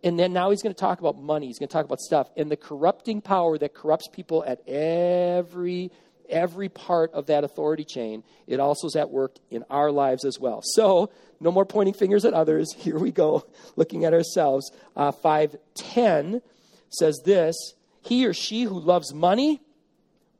And 0.03 0.19
then 0.19 0.31
now 0.31 0.51
he's 0.51 0.61
going 0.61 0.75
to 0.75 0.79
talk 0.79 0.99
about 0.99 1.17
money. 1.19 1.47
He's 1.47 1.57
going 1.57 1.67
to 1.67 1.73
talk 1.73 1.85
about 1.85 2.01
stuff 2.01 2.29
and 2.37 2.51
the 2.51 2.55
corrupting 2.55 3.21
power 3.21 3.57
that 3.57 3.73
corrupts 3.73 4.07
people 4.09 4.43
at 4.45 4.61
every 4.69 5.91
every 6.29 6.69
part 6.69 7.11
of 7.13 7.25
that 7.25 7.43
authority 7.43 7.83
chain. 7.83 8.23
It 8.45 8.59
also 8.59 8.85
is 8.85 8.95
at 8.95 9.09
work 9.09 9.37
in 9.49 9.63
our 9.71 9.91
lives 9.91 10.25
as 10.25 10.39
well. 10.39 10.61
So 10.63 11.09
no 11.39 11.51
more 11.51 11.65
pointing 11.65 11.95
fingers 11.95 12.25
at 12.25 12.35
others. 12.35 12.71
Here 12.77 12.99
we 12.99 13.11
go, 13.11 13.43
looking 13.75 14.05
at 14.05 14.13
ourselves. 14.13 14.71
Uh, 14.95 15.11
Five 15.11 15.55
ten 15.73 16.43
says 16.89 17.19
this: 17.25 17.55
He 18.03 18.27
or 18.27 18.35
she 18.35 18.65
who 18.65 18.79
loves 18.79 19.15
money 19.15 19.61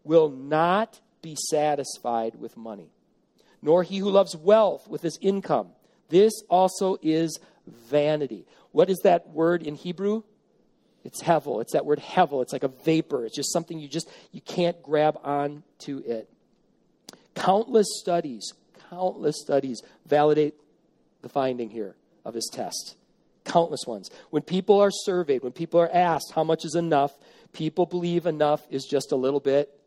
will 0.10 0.30
not 0.30 1.00
be 1.22 1.38
satisfied 1.52 2.34
with 2.34 2.58
money, 2.58 2.90
nor 3.62 3.84
he 3.84 4.00
who 4.00 4.10
loves 4.10 4.36
wealth 4.36 4.88
with 4.88 5.04
his 5.04 5.20
income. 5.22 5.70
This 6.10 6.34
also 6.50 6.98
is 7.04 7.40
vanity. 7.68 8.48
What 8.72 8.90
is 8.90 8.98
that 9.04 9.30
word 9.30 9.62
in 9.62 9.76
Hebrew? 9.76 10.24
It's 11.04 11.22
hevel. 11.22 11.62
It's 11.62 11.74
that 11.74 11.86
word 11.86 12.00
hevel. 12.00 12.42
It's 12.42 12.52
like 12.52 12.64
a 12.64 12.70
vapor. 12.70 13.24
It's 13.28 13.36
just 13.36 13.54
something 13.54 13.78
you 13.78 13.88
just 13.88 14.10
you 14.32 14.42
can't 14.42 14.82
grab 14.82 15.20
on 15.24 15.62
to 15.80 16.00
it. 16.00 16.28
Countless 17.36 17.88
studies, 18.02 18.52
countless 18.90 19.40
studies 19.40 19.84
validate 20.08 20.56
the 21.22 21.30
finding 21.30 21.70
here 21.70 21.96
of 22.26 22.34
his 22.34 22.50
test. 22.52 22.96
Countless 23.46 23.86
ones. 23.86 24.10
When 24.32 24.42
people 24.42 24.82
are 24.82 24.92
surveyed, 24.92 25.44
when 25.44 25.52
people 25.52 25.80
are 25.80 25.94
asked 25.94 26.32
how 26.34 26.44
much 26.44 26.66
is 26.66 26.74
enough, 26.74 27.14
people 27.54 27.86
believe 27.86 28.26
enough 28.26 28.66
is 28.72 28.86
just 28.86 29.12
a 29.12 29.16
little 29.16 29.40
bit 29.40 29.79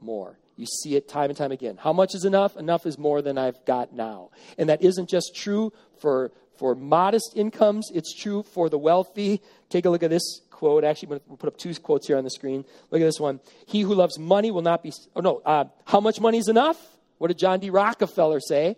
more. 0.00 0.38
You 0.56 0.66
see 0.66 0.96
it 0.96 1.08
time 1.08 1.30
and 1.30 1.36
time 1.36 1.52
again. 1.52 1.76
How 1.78 1.92
much 1.92 2.14
is 2.14 2.24
enough? 2.24 2.56
Enough 2.56 2.86
is 2.86 2.98
more 2.98 3.20
than 3.20 3.36
I've 3.36 3.62
got 3.66 3.92
now. 3.92 4.30
And 4.56 4.68
that 4.68 4.82
isn't 4.82 5.08
just 5.08 5.34
true 5.34 5.72
for, 6.00 6.32
for 6.58 6.74
modest 6.74 7.32
incomes, 7.36 7.90
it's 7.94 8.14
true 8.14 8.42
for 8.42 8.68
the 8.70 8.78
wealthy. 8.78 9.42
Take 9.68 9.84
a 9.84 9.90
look 9.90 10.02
at 10.02 10.10
this 10.10 10.40
quote. 10.50 10.84
Actually, 10.84 11.20
we'll 11.26 11.36
put 11.36 11.48
up 11.48 11.58
two 11.58 11.74
quotes 11.74 12.06
here 12.06 12.16
on 12.16 12.24
the 12.24 12.30
screen. 12.30 12.64
Look 12.90 13.02
at 13.02 13.04
this 13.04 13.20
one. 13.20 13.40
He 13.66 13.82
who 13.82 13.94
loves 13.94 14.18
money 14.18 14.50
will 14.50 14.62
not 14.62 14.82
be. 14.82 14.92
Oh, 15.14 15.20
no. 15.20 15.42
Uh, 15.44 15.64
how 15.84 16.00
much 16.00 16.20
money 16.20 16.38
is 16.38 16.48
enough? 16.48 16.78
What 17.18 17.28
did 17.28 17.38
John 17.38 17.60
D. 17.60 17.68
Rockefeller 17.70 18.40
say? 18.40 18.76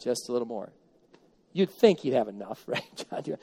Just 0.00 0.28
a 0.28 0.32
little 0.32 0.48
more. 0.48 0.70
You'd 1.52 1.70
think 1.70 2.00
he'd 2.00 2.12
have 2.12 2.28
enough, 2.28 2.62
right? 2.66 3.06
John 3.10 3.22
D. 3.22 3.34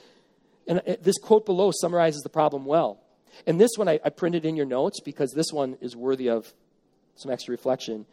And 0.68 0.80
uh, 0.80 0.96
this 1.02 1.18
quote 1.18 1.46
below 1.46 1.72
summarizes 1.72 2.22
the 2.22 2.30
problem 2.30 2.66
well. 2.66 3.00
And 3.48 3.60
this 3.60 3.72
one 3.76 3.88
I, 3.88 4.00
I 4.04 4.10
printed 4.10 4.46
in 4.46 4.56
your 4.56 4.66
notes 4.66 5.00
because 5.00 5.32
this 5.32 5.52
one 5.52 5.78
is 5.82 5.96
worthy 5.96 6.30
of 6.30 6.54
some 7.16 7.32
extra 7.32 7.52
reflection. 7.52 8.06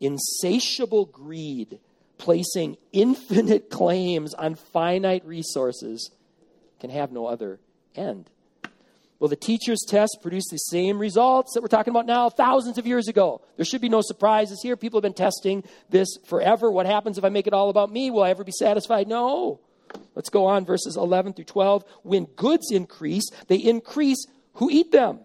Insatiable 0.00 1.06
greed, 1.06 1.78
placing 2.18 2.76
infinite 2.92 3.70
claims 3.70 4.34
on 4.34 4.54
finite 4.54 5.24
resources, 5.24 6.10
can 6.80 6.90
have 6.90 7.12
no 7.12 7.26
other 7.26 7.60
end. 7.94 8.28
Well, 9.22 9.28
the 9.28 9.36
teacher's 9.36 9.84
test 9.86 10.18
produced 10.20 10.48
the 10.50 10.56
same 10.56 10.98
results 10.98 11.54
that 11.54 11.62
we're 11.62 11.68
talking 11.68 11.92
about 11.92 12.06
now 12.06 12.28
thousands 12.28 12.76
of 12.76 12.88
years 12.88 13.06
ago. 13.06 13.40
There 13.54 13.64
should 13.64 13.80
be 13.80 13.88
no 13.88 14.00
surprises 14.02 14.58
here. 14.60 14.76
People 14.76 14.98
have 14.98 15.04
been 15.04 15.14
testing 15.14 15.62
this 15.90 16.08
forever. 16.26 16.72
What 16.72 16.86
happens 16.86 17.18
if 17.18 17.24
I 17.24 17.28
make 17.28 17.46
it 17.46 17.52
all 17.52 17.70
about 17.70 17.92
me? 17.92 18.10
Will 18.10 18.24
I 18.24 18.30
ever 18.30 18.42
be 18.42 18.50
satisfied? 18.50 19.06
No. 19.06 19.60
Let's 20.16 20.28
go 20.28 20.46
on, 20.46 20.64
verses 20.64 20.96
11 20.96 21.34
through 21.34 21.44
12. 21.44 21.84
When 22.02 22.24
goods 22.24 22.72
increase, 22.72 23.30
they 23.46 23.58
increase 23.58 24.26
who 24.54 24.70
eat 24.70 24.92
them. 24.92 25.20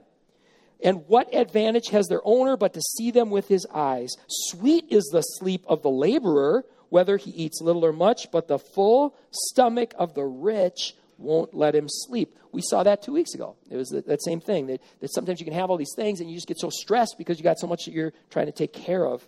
And 0.84 1.07
what 1.07 1.34
advantage 1.34 1.89
has 1.89 2.07
their 2.07 2.22
owner 2.24 2.55
but 2.55 2.74
to 2.74 2.81
see 2.81 3.12
them 3.12 3.29
with 3.29 3.48
his 3.48 3.65
eyes? 3.74 4.15
Sweet 4.27 4.86
is 4.89 5.10
the 5.12 5.22
sleep 5.22 5.63
of 5.67 5.81
the 5.81 5.89
laborer, 5.89 6.65
whether 6.89 7.17
he 7.17 7.31
eats 7.31 7.62
little 7.62 7.84
or 7.84 7.93
much, 7.93 8.31
but 8.31 8.48
the 8.48 8.60
full 8.60 9.15
stomach 9.31 9.93
of 9.98 10.13
the 10.13 10.24
rich 10.24 10.93
won't 11.17 11.53
let 11.53 11.75
him 11.75 11.88
sleep. 11.89 12.38
We 12.51 12.62
saw 12.62 12.84
that 12.84 13.01
two 13.01 13.13
weeks 13.13 13.34
ago. 13.34 13.55
It 13.69 13.75
was 13.75 13.89
that, 13.89 14.24
same 14.24 14.39
thing 14.39 14.67
that, 14.67 14.81
that 15.00 15.13
sometimes 15.13 15.39
you 15.39 15.46
can 15.46 15.55
have 15.55 15.69
all 15.69 15.77
these 15.77 15.93
things 15.96 16.19
and 16.19 16.29
you 16.29 16.36
just 16.36 16.48
get 16.48 16.60
so 16.60 16.69
stressed 16.69 17.15
because 17.17 17.39
you 17.39 17.43
got 17.43 17.60
so 17.60 17.67
much 17.67 17.86
that 17.86 17.91
you're 17.91 18.13
trying 18.29 18.46
to 18.46 18.51
take 18.51 18.72
care 18.72 19.05
of. 19.05 19.27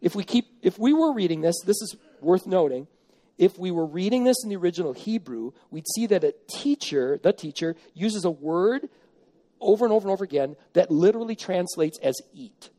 If 0.00 0.14
we 0.14 0.22
keep, 0.22 0.46
if 0.62 0.78
we 0.78 0.92
were 0.92 1.12
reading 1.12 1.40
this, 1.40 1.56
this 1.66 1.82
is 1.82 1.96
worth 2.20 2.46
noting. 2.46 2.86
If 3.36 3.58
we 3.58 3.70
were 3.70 3.86
reading 3.86 4.24
this 4.24 4.42
in 4.42 4.48
the 4.48 4.56
original 4.56 4.92
Hebrew, 4.92 5.52
we'd 5.70 5.86
see 5.94 6.06
that 6.06 6.24
a 6.24 6.34
teacher, 6.48 7.18
the 7.22 7.32
teacher, 7.32 7.76
uses 7.94 8.24
a 8.24 8.30
word 8.30 8.88
over 9.60 9.84
and 9.84 9.92
over 9.92 10.08
and 10.08 10.12
over 10.12 10.24
again 10.24 10.56
that 10.74 10.90
literally 10.90 11.36
translates 11.36 11.98
as 12.02 12.14
eat. 12.34 12.70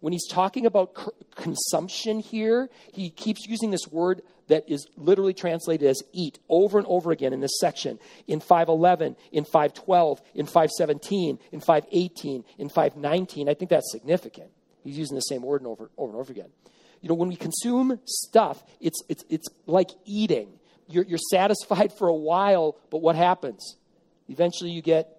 When 0.00 0.12
he's 0.12 0.28
talking 0.28 0.66
about 0.66 0.92
c- 0.96 1.10
consumption 1.34 2.20
here, 2.20 2.68
he 2.92 3.10
keeps 3.10 3.46
using 3.46 3.70
this 3.70 3.86
word 3.90 4.22
that 4.48 4.68
is 4.68 4.86
literally 4.96 5.34
translated 5.34 5.88
as 5.88 6.02
eat 6.12 6.38
over 6.48 6.78
and 6.78 6.86
over 6.86 7.10
again 7.10 7.32
in 7.32 7.40
this 7.40 7.58
section. 7.60 7.98
In 8.26 8.40
511, 8.40 9.16
in 9.32 9.44
512, 9.44 10.22
in 10.34 10.46
517, 10.46 11.38
in 11.50 11.60
518, 11.60 12.44
in 12.58 12.68
519. 12.68 13.48
I 13.48 13.54
think 13.54 13.70
that's 13.70 13.90
significant. 13.90 14.50
He's 14.84 14.98
using 14.98 15.16
the 15.16 15.22
same 15.22 15.42
word 15.42 15.64
over, 15.66 15.90
over 15.96 16.12
and 16.12 16.20
over 16.20 16.30
again. 16.30 16.50
You 17.00 17.08
know, 17.08 17.14
when 17.14 17.28
we 17.28 17.36
consume 17.36 18.00
stuff, 18.04 18.62
it's, 18.80 19.02
it's, 19.08 19.24
it's 19.28 19.48
like 19.66 19.90
eating. 20.04 20.60
You're, 20.88 21.04
you're 21.04 21.18
satisfied 21.30 21.92
for 21.98 22.08
a 22.08 22.14
while, 22.14 22.76
but 22.90 22.98
what 22.98 23.16
happens? 23.16 23.76
Eventually 24.28 24.70
you 24.70 24.82
get 24.82 25.15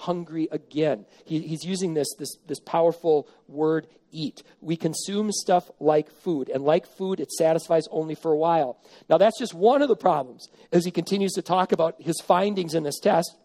hungry 0.00 0.48
again. 0.50 1.06
He, 1.24 1.40
he's 1.40 1.64
using 1.64 1.94
this, 1.94 2.08
this, 2.18 2.36
this 2.46 2.60
powerful 2.60 3.28
word, 3.48 3.86
eat. 4.12 4.42
We 4.60 4.76
consume 4.76 5.30
stuff 5.32 5.70
like 5.78 6.10
food, 6.10 6.48
and 6.48 6.64
like 6.64 6.86
food, 6.86 7.20
it 7.20 7.30
satisfies 7.30 7.86
only 7.90 8.14
for 8.14 8.32
a 8.32 8.36
while. 8.36 8.78
Now, 9.08 9.18
that's 9.18 9.38
just 9.38 9.54
one 9.54 9.82
of 9.82 9.88
the 9.88 9.96
problems 9.96 10.48
as 10.72 10.84
he 10.84 10.90
continues 10.90 11.32
to 11.32 11.42
talk 11.42 11.72
about 11.72 12.00
his 12.00 12.20
findings 12.20 12.74
in 12.74 12.82
this 12.82 12.98
test. 12.98 13.36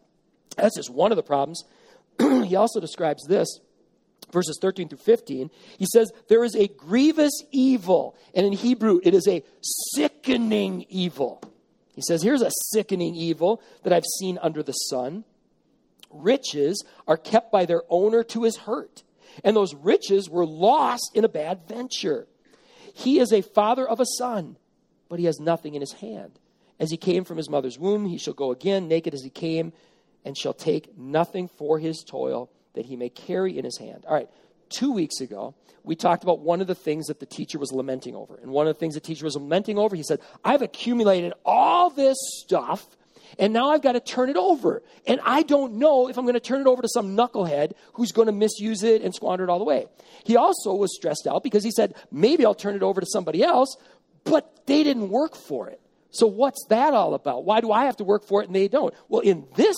That's 0.57 0.75
just 0.75 0.89
one 0.89 1.11
of 1.11 1.15
the 1.15 1.23
problems. 1.23 1.63
he 2.19 2.55
also 2.55 2.79
describes 2.79 3.25
this 3.27 3.59
verses 4.31 4.57
13 4.61 4.89
through 4.89 4.99
15, 4.99 5.49
he 5.77 5.85
says, 5.91 6.11
There 6.27 6.43
is 6.43 6.55
a 6.55 6.67
grievous 6.67 7.33
evil. 7.51 8.15
And 8.33 8.45
in 8.45 8.53
Hebrew, 8.53 8.99
it 9.03 9.13
is 9.13 9.27
a 9.27 9.43
sickening 9.93 10.85
evil. 10.89 11.41
He 11.95 12.01
says, 12.01 12.21
Here's 12.21 12.41
a 12.41 12.51
sickening 12.71 13.15
evil 13.15 13.61
that 13.83 13.93
I've 13.93 14.05
seen 14.19 14.37
under 14.41 14.63
the 14.63 14.73
sun 14.73 15.23
riches 16.15 16.83
are 17.07 17.17
kept 17.17 17.51
by 17.51 17.65
their 17.65 17.83
owner 17.89 18.23
to 18.23 18.43
his 18.43 18.57
hurt. 18.57 19.03
And 19.43 19.55
those 19.55 19.75
riches 19.75 20.29
were 20.29 20.45
lost 20.45 21.11
in 21.13 21.25
a 21.25 21.29
bad 21.29 21.67
venture. 21.67 22.27
He 22.93 23.19
is 23.19 23.33
a 23.33 23.41
father 23.41 23.87
of 23.87 23.99
a 23.99 24.05
son, 24.17 24.57
but 25.09 25.19
he 25.19 25.25
has 25.25 25.39
nothing 25.39 25.75
in 25.75 25.81
his 25.81 25.93
hand. 25.93 26.39
As 26.79 26.91
he 26.91 26.97
came 26.97 27.23
from 27.23 27.37
his 27.37 27.49
mother's 27.49 27.79
womb, 27.79 28.05
he 28.05 28.17
shall 28.17 28.33
go 28.33 28.51
again, 28.51 28.87
naked 28.87 29.13
as 29.13 29.23
he 29.23 29.29
came, 29.29 29.73
and 30.23 30.37
shall 30.37 30.53
take 30.53 30.97
nothing 30.97 31.47
for 31.47 31.79
his 31.79 32.03
toil 32.03 32.49
that 32.73 32.85
he 32.85 32.95
may 32.95 33.09
carry 33.09 33.57
in 33.57 33.65
his 33.65 33.77
hand. 33.77 34.05
All 34.07 34.13
right, 34.13 34.29
two 34.69 34.91
weeks 34.91 35.21
ago, 35.21 35.55
we 35.83 35.95
talked 35.95 36.23
about 36.23 36.39
one 36.39 36.61
of 36.61 36.67
the 36.67 36.75
things 36.75 37.07
that 37.07 37.19
the 37.19 37.25
teacher 37.25 37.59
was 37.59 37.71
lamenting 37.71 38.15
over. 38.15 38.37
And 38.41 38.51
one 38.51 38.67
of 38.67 38.73
the 38.73 38.79
things 38.79 38.95
the 38.95 38.99
teacher 38.99 39.25
was 39.25 39.35
lamenting 39.35 39.77
over, 39.77 39.95
he 39.95 40.03
said, 40.03 40.19
I've 40.43 40.61
accumulated 40.61 41.33
all 41.45 41.89
this 41.89 42.17
stuff 42.39 42.85
and 43.37 43.53
now 43.53 43.69
I've 43.69 43.81
got 43.81 43.93
to 43.93 43.99
turn 43.99 44.29
it 44.29 44.37
over. 44.37 44.81
And 45.07 45.19
I 45.23 45.43
don't 45.43 45.75
know 45.75 46.09
if 46.09 46.17
I'm 46.17 46.25
going 46.25 46.35
to 46.35 46.39
turn 46.39 46.61
it 46.61 46.67
over 46.67 46.81
to 46.81 46.87
some 46.87 47.15
knucklehead 47.15 47.73
who's 47.93 48.11
going 48.11 48.27
to 48.27 48.31
misuse 48.31 48.83
it 48.83 49.01
and 49.01 49.13
squander 49.13 49.43
it 49.43 49.49
all 49.49 49.59
the 49.59 49.65
way. 49.65 49.87
He 50.23 50.35
also 50.35 50.73
was 50.73 50.95
stressed 50.95 51.27
out 51.27 51.43
because 51.43 51.63
he 51.63 51.71
said, 51.71 51.95
maybe 52.11 52.45
I'll 52.45 52.55
turn 52.55 52.75
it 52.75 52.83
over 52.83 53.01
to 53.01 53.07
somebody 53.07 53.43
else, 53.43 53.75
but 54.23 54.65
they 54.65 54.83
didn't 54.83 55.09
work 55.09 55.35
for 55.35 55.69
it. 55.69 55.81
So 56.11 56.27
what's 56.27 56.65
that 56.69 56.93
all 56.93 57.13
about? 57.13 57.43
Why 57.43 57.59
do 57.59 57.71
I 57.71 57.85
have 57.85 57.97
to 57.97 58.03
work 58.03 58.25
for 58.25 58.41
it 58.41 58.47
and 58.47 58.55
they 58.55 58.67
don't? 58.67 58.93
Well, 59.09 59.21
in 59.21 59.47
this 59.55 59.75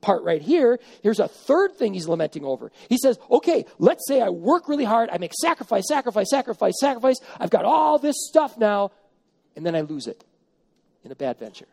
part 0.00 0.22
right 0.22 0.40
here, 0.40 0.78
here's 1.02 1.20
a 1.20 1.28
third 1.28 1.76
thing 1.76 1.92
he's 1.92 2.08
lamenting 2.08 2.44
over. 2.44 2.70
He 2.88 2.96
says, 2.96 3.18
okay, 3.30 3.66
let's 3.78 4.06
say 4.08 4.22
I 4.22 4.30
work 4.30 4.68
really 4.68 4.84
hard, 4.84 5.10
I 5.10 5.18
make 5.18 5.32
sacrifice, 5.34 5.84
sacrifice, 5.88 6.30
sacrifice, 6.30 6.74
sacrifice, 6.80 7.16
I've 7.38 7.50
got 7.50 7.64
all 7.64 7.98
this 7.98 8.14
stuff 8.28 8.56
now, 8.56 8.92
and 9.54 9.66
then 9.66 9.74
I 9.74 9.82
lose 9.82 10.06
it 10.06 10.24
in 11.04 11.12
a 11.12 11.16
bad 11.16 11.38
venture. 11.38 11.66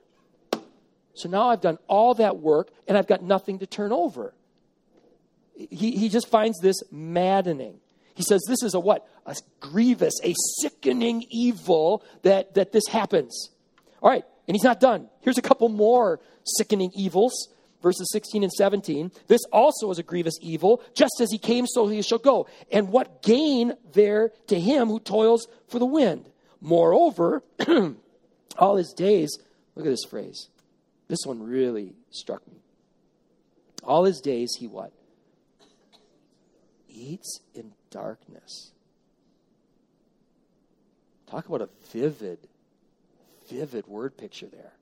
So 1.13 1.29
now 1.29 1.49
I've 1.49 1.61
done 1.61 1.77
all 1.87 2.15
that 2.15 2.37
work 2.37 2.69
and 2.87 2.97
I've 2.97 3.07
got 3.07 3.23
nothing 3.23 3.59
to 3.59 3.67
turn 3.67 3.91
over. 3.91 4.33
He, 5.55 5.91
he 5.91 6.09
just 6.09 6.27
finds 6.27 6.59
this 6.59 6.81
maddening. 6.91 7.79
He 8.15 8.23
says 8.23 8.43
this 8.47 8.63
is 8.63 8.73
a 8.73 8.79
what? 8.79 9.07
A 9.25 9.35
grievous, 9.59 10.13
a 10.23 10.33
sickening 10.61 11.25
evil 11.29 12.03
that, 12.23 12.55
that 12.55 12.71
this 12.71 12.87
happens. 12.89 13.49
All 14.01 14.09
right, 14.09 14.25
and 14.47 14.55
he's 14.55 14.63
not 14.63 14.79
done. 14.79 15.09
Here's 15.21 15.37
a 15.37 15.43
couple 15.43 15.69
more 15.69 16.19
sickening 16.43 16.91
evils. 16.95 17.49
Verses 17.81 18.07
16 18.13 18.43
and 18.43 18.51
17. 18.51 19.11
This 19.27 19.41
also 19.51 19.91
is 19.91 19.99
a 19.99 20.03
grievous 20.03 20.35
evil. 20.41 20.81
Just 20.93 21.19
as 21.19 21.29
he 21.31 21.37
came, 21.37 21.67
so 21.67 21.87
he 21.89 22.01
shall 22.01 22.17
go. 22.17 22.47
And 22.71 22.87
what 22.87 23.21
gain 23.21 23.73
there 23.91 24.31
to 24.47 24.57
him 24.57 24.87
who 24.87 25.01
toils 25.01 25.47
for 25.67 25.79
the 25.79 25.85
wind? 25.85 26.29
Moreover, 26.61 27.43
all 28.57 28.77
his 28.77 28.93
days, 28.93 29.37
look 29.75 29.85
at 29.85 29.89
this 29.89 30.05
phrase 30.09 30.47
this 31.13 31.27
one 31.27 31.43
really 31.43 31.93
struck 32.09 32.41
me. 32.47 32.57
All 33.83 34.03
his 34.03 34.19
days, 34.19 34.55
he 34.57 34.65
what? 34.65 34.91
Eats 36.89 37.39
in 37.53 37.73
darkness. 37.91 38.71
Talk 41.29 41.47
about 41.47 41.61
a 41.61 41.69
vivid, 41.91 42.39
vivid 43.47 43.85
word 43.85 44.17
picture 44.17 44.47
there. 44.47 44.73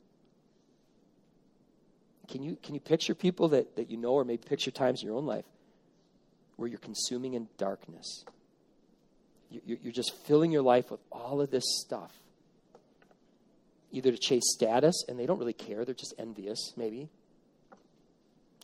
Can 2.30 2.44
you, 2.44 2.58
can 2.64 2.76
you 2.76 2.80
picture 2.80 3.14
people 3.14 3.50
that, 3.50 3.76
that 3.76 3.92
you 3.92 3.98
know, 3.98 4.14
or 4.14 4.24
maybe 4.24 4.42
picture 4.42 4.72
times 4.72 5.02
in 5.02 5.10
your 5.10 5.18
own 5.18 5.26
life 5.26 5.44
where 6.56 6.70
you're 6.70 6.80
consuming 6.80 7.34
in 7.34 7.50
darkness? 7.58 8.24
You're, 9.50 9.92
just 9.92 10.16
filling 10.24 10.50
your 10.50 10.62
life 10.62 10.92
with 10.92 11.02
all 11.12 11.42
of 11.42 11.52
this 11.52 11.66
stuff 11.82 12.21
either 13.92 14.12
to 14.12 14.18
chase 14.18 14.44
status, 14.46 15.04
and 15.08 15.20
they 15.20 15.26
don't 15.26 15.40
really 15.40 15.54
care, 15.54 15.86
they're 15.86 15.94
just 15.94 16.14
envious, 16.18 16.74
maybe. 16.76 17.10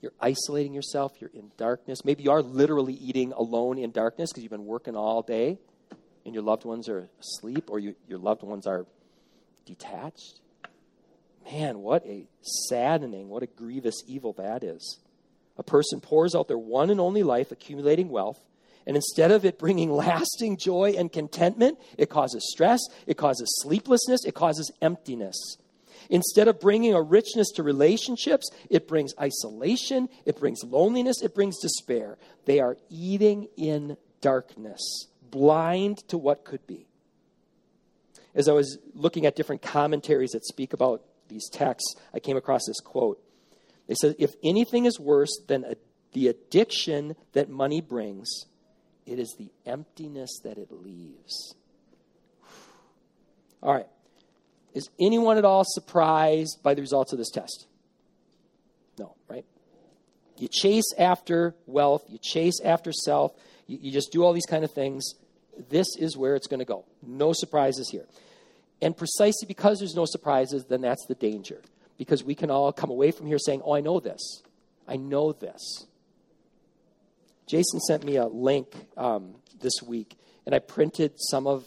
You're 0.01 0.13
isolating 0.19 0.73
yourself, 0.73 1.13
you're 1.19 1.31
in 1.33 1.51
darkness. 1.57 2.05
Maybe 2.05 2.23
you 2.23 2.31
are 2.31 2.43
literally 2.43 2.93
eating 2.93 3.33
alone 3.33 3.79
in 3.79 3.91
darkness 3.91 4.31
because 4.31 4.43
you've 4.43 4.51
been 4.51 4.65
working 4.65 4.95
all 4.95 5.23
day 5.23 5.57
and 6.23 6.35
your 6.35 6.43
loved 6.43 6.65
ones 6.65 6.87
are 6.87 7.09
asleep 7.19 7.69
or 7.69 7.79
you, 7.79 7.95
your 8.07 8.19
loved 8.19 8.43
ones 8.43 8.67
are 8.67 8.85
detached. 9.65 10.39
Man, 11.51 11.79
what 11.79 12.05
a 12.05 12.27
saddening, 12.41 13.29
what 13.29 13.41
a 13.41 13.47
grievous 13.47 14.03
evil 14.05 14.33
that 14.33 14.63
is. 14.63 14.99
A 15.57 15.63
person 15.63 15.99
pours 15.99 16.35
out 16.35 16.47
their 16.47 16.57
one 16.57 16.89
and 16.89 16.99
only 16.99 17.23
life, 17.23 17.51
accumulating 17.51 18.09
wealth, 18.09 18.39
And 18.87 18.95
instead 18.95 19.31
of 19.31 19.43
it 19.43 19.59
bringing 19.59 19.91
lasting 19.91 20.55
joy 20.57 20.95
and 20.97 21.11
contentment, 21.11 21.77
it 21.97 22.09
causes 22.09 22.49
stress, 22.49 22.79
it 23.05 23.17
causes 23.17 23.59
sleeplessness, 23.61 24.23
it 24.25 24.33
causes 24.33 24.71
emptiness. 24.81 25.57
Instead 26.09 26.47
of 26.47 26.61
bringing 26.61 26.93
a 26.93 27.01
richness 27.01 27.51
to 27.55 27.63
relationships, 27.63 28.49
it 28.69 28.87
brings 28.87 29.13
isolation, 29.19 30.07
it 30.25 30.39
brings 30.39 30.63
loneliness, 30.63 31.21
it 31.21 31.35
brings 31.35 31.59
despair. 31.59 32.17
They 32.45 32.61
are 32.61 32.77
eating 32.89 33.49
in 33.57 33.97
darkness, 34.21 35.07
blind 35.29 35.97
to 36.07 36.17
what 36.17 36.45
could 36.45 36.65
be. 36.65 36.87
As 38.33 38.47
I 38.47 38.53
was 38.53 38.77
looking 38.93 39.25
at 39.25 39.35
different 39.35 39.61
commentaries 39.61 40.31
that 40.31 40.45
speak 40.45 40.71
about 40.71 41.03
these 41.27 41.49
texts, 41.49 41.95
I 42.13 42.19
came 42.19 42.37
across 42.37 42.61
this 42.65 42.79
quote. 42.79 43.21
They 43.87 43.95
said, 43.95 44.15
If 44.17 44.35
anything 44.45 44.85
is 44.85 44.97
worse 44.97 45.41
than 45.47 45.65
a, 45.65 45.75
the 46.13 46.29
addiction 46.29 47.17
that 47.33 47.49
money 47.49 47.81
brings, 47.81 48.45
it 49.07 49.19
is 49.19 49.35
the 49.39 49.49
emptiness 49.65 50.39
that 50.43 50.57
it 50.57 50.71
leaves. 50.71 51.55
All 53.63 53.73
right. 53.73 53.87
Is 54.73 54.89
anyone 54.99 55.37
at 55.37 55.45
all 55.45 55.63
surprised 55.65 56.61
by 56.61 56.73
the 56.73 56.81
results 56.81 57.13
of 57.13 57.17
this 57.17 57.31
test? 57.31 57.65
No, 58.99 59.15
right? 59.27 59.45
You 60.37 60.49
chase 60.49 60.93
after 60.99 61.55
wealth, 61.65 62.03
you 62.09 62.19
chase 62.21 62.59
after 62.63 62.91
self, 62.91 63.31
you, 63.65 63.79
you 63.81 63.91
just 63.91 64.11
do 64.11 64.23
all 64.23 64.33
these 64.33 64.45
kind 64.45 64.63
of 64.63 64.71
things. 64.71 65.15
This 65.69 65.87
is 65.97 66.15
where 66.15 66.35
it's 66.35 66.47
going 66.47 66.59
to 66.59 66.65
go. 66.65 66.85
No 67.01 67.33
surprises 67.33 67.89
here. 67.89 68.05
And 68.81 68.95
precisely 68.95 69.47
because 69.47 69.79
there's 69.79 69.95
no 69.95 70.05
surprises, 70.05 70.65
then 70.65 70.81
that's 70.81 71.05
the 71.07 71.15
danger. 71.15 71.61
Because 71.97 72.23
we 72.23 72.35
can 72.35 72.51
all 72.51 72.71
come 72.71 72.91
away 72.91 73.09
from 73.09 73.25
here 73.25 73.39
saying, 73.39 73.61
Oh, 73.65 73.73
I 73.73 73.81
know 73.81 73.99
this. 73.99 74.43
I 74.87 74.97
know 74.97 75.31
this. 75.31 75.86
Jason 77.47 77.79
sent 77.79 78.03
me 78.03 78.17
a 78.17 78.27
link 78.27 78.67
um, 78.97 79.35
this 79.61 79.81
week, 79.81 80.17
and 80.45 80.53
I 80.53 80.59
printed 80.59 81.13
some 81.17 81.47
of 81.47 81.65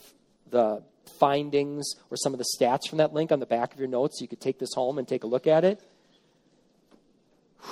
the 0.51 0.83
findings 1.19 1.95
or 2.11 2.17
some 2.17 2.33
of 2.33 2.39
the 2.39 2.45
stats 2.57 2.89
from 2.89 2.99
that 2.99 3.13
link 3.13 3.33
on 3.33 3.41
the 3.41 3.47
back 3.47 3.73
of 3.73 3.79
your 3.79 3.89
notes 3.89 4.19
so 4.19 4.23
you 4.23 4.29
could 4.29 4.41
take 4.41 4.59
this 4.59 4.75
home 4.75 4.99
and 4.99 5.09
take 5.09 5.25
a 5.25 5.27
look 5.27 5.47
at 5.47 5.65
it. 5.65 5.81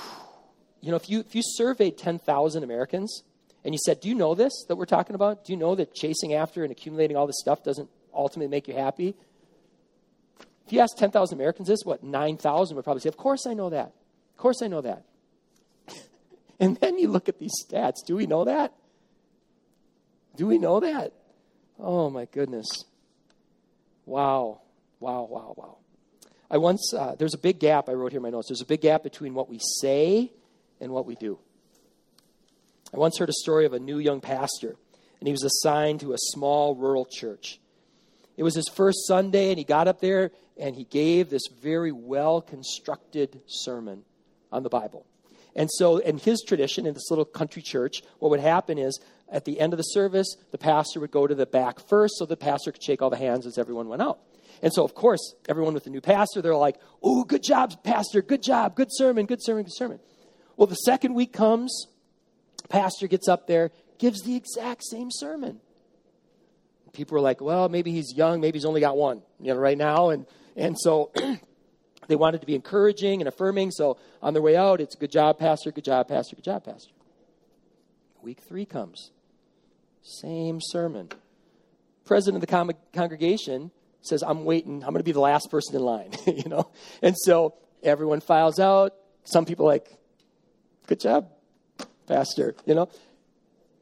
You 0.81 0.91
know, 0.91 0.97
if 0.97 1.11
you, 1.11 1.19
if 1.19 1.35
you 1.35 1.43
surveyed 1.45 1.99
10,000 1.99 2.63
Americans 2.63 3.25
and 3.65 3.75
you 3.75 3.81
said, 3.85 3.99
Do 3.99 4.09
you 4.09 4.15
know 4.15 4.37
this 4.37 4.65
that 4.69 4.77
we're 4.77 4.87
talking 4.87 5.17
about? 5.17 5.45
Do 5.45 5.53
you 5.53 5.59
know 5.59 5.75
that 5.75 5.93
chasing 5.93 6.35
after 6.35 6.63
and 6.63 6.71
accumulating 6.71 7.17
all 7.17 7.27
this 7.27 7.41
stuff 7.41 7.65
doesn't 7.65 7.91
ultimately 8.15 8.49
make 8.49 8.69
you 8.69 8.75
happy? 8.75 9.17
If 10.65 10.73
you 10.73 10.79
ask 10.79 10.97
10,000 10.97 11.37
Americans 11.37 11.67
this, 11.67 11.81
what, 11.83 12.05
9,000 12.05 12.77
would 12.77 12.85
probably 12.85 13.01
say, 13.01 13.09
Of 13.09 13.17
course 13.17 13.45
I 13.45 13.55
know 13.55 13.71
that. 13.71 13.87
Of 13.87 14.37
course 14.37 14.63
I 14.63 14.69
know 14.69 14.81
that. 14.83 15.03
And 16.61 16.77
then 16.77 16.99
you 16.99 17.09
look 17.09 17.29
at 17.29 17.39
these 17.39 17.53
stats. 17.65 18.05
Do 18.07 18.17
we 18.17 18.27
know 18.27 18.45
that? 18.45 18.73
Do 20.37 20.47
we 20.47 20.59
know 20.59 20.81
that? 20.81 21.13
Oh 21.79 22.11
my 22.11 22.27
goodness. 22.27 22.85
Wow. 24.07 24.61
Wow, 25.01 25.29
wow, 25.31 25.55
wow. 25.57 25.79
I 26.51 26.59
once, 26.59 26.93
uh, 26.95 27.15
there's 27.19 27.35
a 27.35 27.39
big 27.39 27.61
gap, 27.61 27.89
I 27.89 27.93
wrote 27.93 28.13
here 28.13 28.19
in 28.19 28.23
my 28.23 28.31
notes. 28.31 28.49
There's 28.49 28.63
a 28.63 28.67
big 28.67 28.81
gap 28.81 29.03
between 29.03 29.35
what 29.35 29.49
we 29.49 29.61
say 29.81 30.33
and 30.81 30.93
what 30.93 31.07
we 31.07 31.15
do. 31.15 31.39
I 32.93 32.97
once 32.97 33.19
heard 33.19 33.29
a 33.29 33.35
story 33.35 33.67
of 33.67 33.75
a 33.75 33.79
new 33.79 33.99
young 33.99 34.21
pastor, 34.21 34.77
and 35.21 35.27
he 35.29 35.33
was 35.33 35.45
assigned 35.45 36.01
to 36.01 36.15
a 36.15 36.19
small 36.19 36.75
rural 36.75 37.05
church. 37.05 37.61
It 38.37 38.45
was 38.45 38.55
his 38.55 38.69
first 38.69 39.07
Sunday, 39.07 39.51
and 39.51 39.59
he 39.59 39.65
got 39.65 39.89
up 39.89 40.01
there 40.01 40.31
and 40.59 40.75
he 40.75 40.85
gave 40.85 41.31
this 41.31 41.43
very 41.61 41.93
well 41.93 42.41
constructed 42.41 43.41
sermon 43.47 44.05
on 44.51 44.63
the 44.63 44.69
Bible. 44.69 45.07
And 45.59 45.69
so, 45.73 45.97
in 45.97 46.19
his 46.19 46.45
tradition, 46.47 46.87
in 46.87 46.95
this 46.95 47.11
little 47.11 47.25
country 47.25 47.63
church, 47.63 48.05
what 48.21 48.31
would 48.31 48.39
happen 48.39 48.79
is 48.79 49.01
at 49.29 49.45
the 49.45 49.59
end 49.59 49.73
of 49.73 49.77
the 49.77 49.83
service, 49.83 50.37
the 50.53 50.57
pastor 50.57 51.01
would 51.01 51.11
go 51.11 51.27
to 51.27 51.35
the 51.35 51.47
back 51.47 51.81
first 51.81 52.15
so 52.17 52.27
the 52.27 52.37
pastor 52.37 52.71
could 52.71 52.83
shake 52.83 53.03
all 53.03 53.11
the 53.11 53.17
hands 53.17 53.45
as 53.45 53.59
everyone 53.59 53.89
went 53.89 54.01
out. 54.01 54.21
And 54.63 54.73
so, 54.73 54.85
of 54.85 54.95
course, 54.95 55.35
everyone 55.49 55.75
with 55.75 55.83
the 55.83 55.91
new 55.91 56.01
pastor, 56.01 56.41
they're 56.41 56.55
like, 56.55 56.77
oh, 57.03 57.25
good 57.25 57.43
job, 57.43 57.83
pastor, 57.83 58.23
good 58.23 58.41
job, 58.41 58.77
good 58.77 58.87
sermon, 58.93 59.27
good 59.27 59.43
sermon, 59.43 59.65
good 59.65 59.75
sermon. 59.75 59.99
Well, 60.57 60.69
the 60.69 60.77
second 60.77 61.15
week 61.15 61.33
comes, 61.33 61.89
pastor 62.69 63.09
gets 63.09 63.27
up 63.27 63.49
there, 63.49 63.73
gives 63.99 64.23
the 64.23 64.37
exact 64.37 64.85
same 64.85 65.09
sermon. 65.11 65.61
People 66.93 67.19
are 67.19 67.21
like, 67.21 67.41
well, 67.41 67.69
maybe 67.69 67.91
he's 67.91 68.15
young, 68.17 68.41
maybe 68.41 68.59
he's 68.59 68.65
only 68.65 68.81
got 68.81 68.97
one, 68.97 69.23
you 69.41 69.53
know, 69.53 69.59
right 69.59 69.77
now. 69.77 70.11
And, 70.11 70.25
and 70.55 70.79
so 70.79 71.11
they 72.09 72.17
wanted 72.17 72.41
to 72.41 72.47
be 72.47 72.55
encouraging 72.55 73.21
and 73.21 73.29
affirming. 73.29 73.71
So 73.71 73.99
on 74.23 74.33
their 74.33 74.43
way 74.43 74.57
out, 74.57 74.81
it's 74.81 74.97
good 74.97 75.13
job, 75.13 75.39
pastor, 75.39 75.71
good 75.71 75.85
job, 75.85 76.09
pastor, 76.09 76.37
good 76.37 76.45
job, 76.45 76.65
pastor. 76.65 76.91
Week 78.23 78.41
three 78.41 78.65
comes. 78.65 79.13
Same 80.03 80.59
sermon. 80.61 81.11
President 82.05 82.43
of 82.43 82.49
the 82.49 82.75
congregation 82.95 83.71
says, 84.01 84.23
I'm 84.23 84.45
waiting. 84.45 84.83
I'm 84.83 84.91
going 84.91 85.01
to 85.01 85.05
be 85.05 85.13
the 85.13 85.21
last 85.21 85.51
person 85.51 85.77
in 85.77 85.83
line, 85.83 86.11
you 86.27 86.49
know? 86.49 86.71
And 87.03 87.15
so 87.17 87.55
everyone 87.83 88.21
files 88.21 88.59
out. 88.59 88.95
Some 89.25 89.45
people 89.45 89.67
like, 89.67 89.87
good 90.87 91.01
job, 91.01 91.29
pastor, 92.07 92.55
you 92.65 92.75
know? 92.75 92.89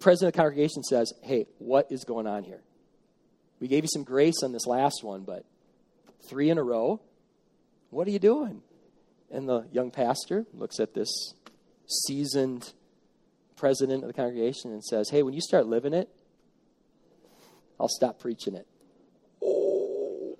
President 0.00 0.28
of 0.28 0.34
the 0.34 0.42
congregation 0.42 0.82
says, 0.82 1.12
hey, 1.22 1.46
what 1.58 1.90
is 1.90 2.04
going 2.04 2.26
on 2.26 2.42
here? 2.42 2.60
We 3.60 3.68
gave 3.68 3.84
you 3.84 3.88
some 3.90 4.04
grace 4.04 4.42
on 4.42 4.52
this 4.52 4.66
last 4.66 5.02
one, 5.02 5.22
but 5.22 5.44
three 6.28 6.50
in 6.50 6.58
a 6.58 6.62
row? 6.62 7.00
What 7.90 8.06
are 8.08 8.10
you 8.10 8.18
doing? 8.18 8.62
And 9.30 9.48
the 9.48 9.66
young 9.72 9.90
pastor 9.90 10.46
looks 10.52 10.78
at 10.80 10.94
this 10.94 11.34
seasoned 11.86 12.72
president 13.56 14.02
of 14.02 14.08
the 14.08 14.12
congregation 14.12 14.72
and 14.72 14.84
says, 14.84 15.10
Hey, 15.10 15.22
when 15.22 15.34
you 15.34 15.40
start 15.40 15.66
living 15.66 15.94
it, 15.94 16.08
I'll 17.78 17.88
stop 17.88 18.20
preaching 18.20 18.54
it. 18.54 18.66
Oh. 19.42 20.36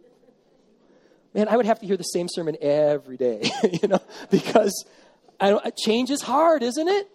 Man, 1.35 1.49
I 1.49 1.57
would 1.57 1.67
have 1.67 1.81
to 1.81 1.87
hear 1.87 1.97
the 1.97 2.05
same 2.05 2.29
sermon 2.31 2.57
every 2.61 3.17
day, 3.17 3.51
you 3.83 3.89
know, 3.89 4.01
because 4.31 4.87
change 5.85 6.11
is 6.11 6.23
hard, 6.23 6.63
isn't 6.63 6.89
it? 6.89 7.09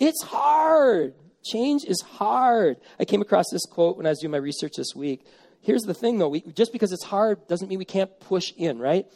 It's 0.00 0.22
hard. 0.22 1.14
Change 1.44 1.84
is 1.84 2.00
hard. 2.02 2.78
I 2.98 3.04
came 3.04 3.22
across 3.22 3.46
this 3.50 3.64
quote 3.64 3.96
when 3.96 4.06
I 4.06 4.10
was 4.10 4.18
doing 4.18 4.32
my 4.32 4.38
research 4.38 4.72
this 4.76 4.94
week. 4.94 5.24
Here's 5.60 5.82
the 5.82 5.94
thing, 5.94 6.18
though. 6.18 6.28
We, 6.28 6.40
just 6.40 6.72
because 6.72 6.92
it's 6.92 7.04
hard 7.04 7.46
doesn't 7.48 7.68
mean 7.68 7.78
we 7.78 7.84
can't 7.84 8.10
push 8.20 8.52
in, 8.56 8.78
right? 8.78 9.06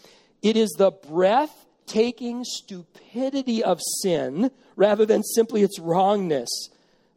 It 0.42 0.57
is 0.57 0.70
the 0.76 0.90
breath 0.90 1.66
taking 1.87 2.44
stupidity 2.44 3.62
of 3.62 3.81
sin 4.00 4.50
rather 4.76 5.07
than 5.07 5.22
simply 5.22 5.62
its 5.62 5.78
wrongness 5.78 6.48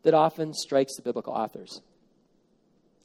that 0.03 0.13
often 0.13 0.53
strikes 0.53 0.95
the 0.95 1.01
biblical 1.01 1.33
authors. 1.33 1.81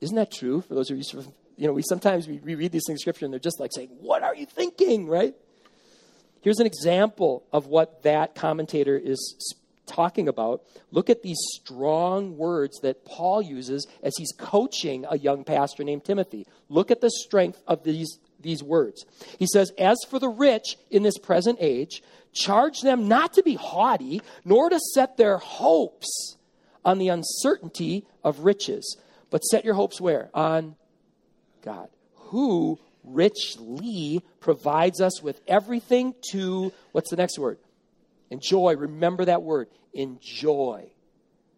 Isn't 0.01 0.17
that 0.17 0.33
true 0.33 0.61
for 0.63 0.75
those 0.75 0.91
of 0.91 0.97
you 0.97 1.25
you 1.57 1.67
know, 1.67 1.75
we 1.75 1.83
sometimes 1.83 2.27
we 2.27 2.39
read 2.39 2.73
these 2.73 2.85
things 2.87 2.97
in 2.97 2.99
scripture 2.99 3.27
and 3.27 3.35
they're 3.35 3.39
just 3.39 3.61
like 3.61 3.71
saying, 3.75 3.91
What 4.01 4.23
are 4.23 4.35
you 4.35 4.47
thinking? 4.47 5.07
Right? 5.07 5.35
Here's 6.41 6.59
an 6.59 6.67
example 6.67 7.45
of 7.53 7.67
what 7.67 8.03
that 8.03 8.35
commentator 8.35 8.97
is 8.97 9.55
talking 9.87 10.27
about. 10.27 10.63
Look 10.91 11.11
at 11.11 11.23
these 11.23 11.39
strong 11.53 12.39
words 12.39 12.79
that 12.81 13.05
Paul 13.05 13.43
uses 13.43 13.87
as 14.03 14.15
he's 14.17 14.33
coaching 14.39 15.05
a 15.09 15.19
young 15.19 15.45
pastor 15.45 15.85
named 15.85 16.05
Timothy. 16.05 16.47
Look 16.71 16.91
at 16.91 17.03
the 17.03 17.11
strength 17.11 17.63
of 17.67 17.85
these 17.85 18.19
these 18.41 18.63
words. 18.63 19.05
He 19.39 19.47
says, 19.47 19.73
As 19.79 19.99
for 20.09 20.19
the 20.19 20.29
rich 20.29 20.77
in 20.91 21.03
this 21.03 21.19
present 21.19 21.59
age, 21.61 22.03
charge 22.33 22.81
them 22.81 23.09
not 23.09 23.35
to 23.35 23.43
be 23.43 23.55
haughty, 23.55 24.23
nor 24.45 24.71
to 24.71 24.79
set 24.95 25.17
their 25.17 25.39
hopes 25.39 26.37
on 26.85 26.99
the 26.99 27.09
uncertainty 27.09 28.07
of 28.25 28.41
riches, 28.41 28.97
but 29.31 29.45
set 29.45 29.65
your 29.65 29.75
hopes 29.75 30.01
where? 30.01 30.31
On 30.35 30.77
God, 31.63 31.89
who 32.15 32.79
richly 33.05 34.23
provides 34.41 35.01
us 35.01 35.23
with 35.23 35.41
everything 35.47 36.15
to, 36.33 36.73
what's 36.93 37.11
the 37.11 37.17
next 37.17 37.39
word? 37.39 37.59
Enjoy. 38.31 38.77
Remember 38.77 39.25
that 39.25 39.43
word. 39.43 39.69
Enjoy. 39.93 40.91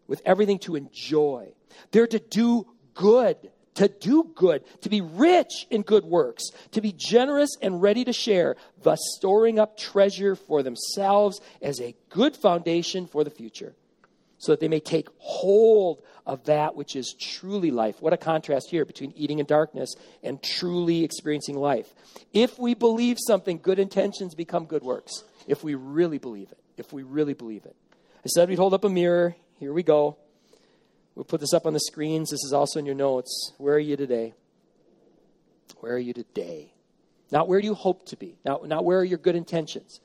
With 0.07 0.21
everything 0.25 0.59
to 0.59 0.75
enjoy. 0.75 1.53
They're 1.91 2.07
to 2.07 2.19
do 2.19 2.67
good 2.93 3.37
to 3.75 3.87
do 3.87 4.31
good, 4.35 4.63
to 4.81 4.89
be 4.89 5.01
rich 5.01 5.67
in 5.69 5.81
good 5.81 6.05
works, 6.05 6.43
to 6.71 6.81
be 6.81 6.93
generous 6.95 7.49
and 7.61 7.81
ready 7.81 8.03
to 8.05 8.13
share, 8.13 8.55
thus 8.81 8.99
storing 9.17 9.59
up 9.59 9.77
treasure 9.77 10.35
for 10.35 10.63
themselves 10.63 11.41
as 11.61 11.79
a 11.81 11.95
good 12.09 12.35
foundation 12.35 13.07
for 13.07 13.23
the 13.23 13.29
future, 13.29 13.73
so 14.37 14.51
that 14.51 14.59
they 14.59 14.67
may 14.67 14.79
take 14.79 15.07
hold 15.17 16.01
of 16.25 16.45
that 16.45 16.75
which 16.75 16.95
is 16.95 17.15
truly 17.19 17.71
life. 17.71 18.01
What 18.01 18.13
a 18.13 18.17
contrast 18.17 18.69
here 18.69 18.85
between 18.85 19.11
eating 19.15 19.39
in 19.39 19.45
darkness 19.45 19.93
and 20.21 20.41
truly 20.41 21.03
experiencing 21.03 21.57
life. 21.57 21.93
If 22.33 22.57
we 22.57 22.73
believe 22.73 23.17
something, 23.19 23.59
good 23.61 23.79
intentions 23.79 24.35
become 24.35 24.65
good 24.65 24.83
works. 24.83 25.23
If 25.47 25.63
we 25.63 25.75
really 25.75 26.17
believe 26.17 26.51
it. 26.51 26.59
If 26.77 26.93
we 26.93 27.03
really 27.03 27.33
believe 27.33 27.65
it. 27.65 27.75
I 28.25 28.27
said 28.27 28.49
we'd 28.49 28.57
hold 28.57 28.73
up 28.73 28.85
a 28.85 28.89
mirror. 28.89 29.35
Here 29.59 29.73
we 29.73 29.83
go. 29.83 30.17
We'll 31.15 31.25
put 31.25 31.39
this 31.39 31.53
up 31.53 31.65
on 31.65 31.73
the 31.73 31.79
screens. 31.79 32.31
This 32.31 32.43
is 32.43 32.53
also 32.53 32.79
in 32.79 32.85
your 32.85 32.95
notes. 32.95 33.53
Where 33.57 33.75
are 33.75 33.79
you 33.79 33.95
today? 33.95 34.33
Where 35.79 35.93
are 35.93 35.99
you 35.99 36.13
today? 36.13 36.73
Not 37.31 37.47
where 37.47 37.61
do 37.61 37.67
you 37.67 37.75
hope 37.75 38.05
to 38.07 38.15
be? 38.15 38.37
Not, 38.45 38.67
not 38.67 38.85
where 38.85 38.99
are 38.99 39.03
your 39.03 39.17
good 39.17 39.35
intentions? 39.35 39.99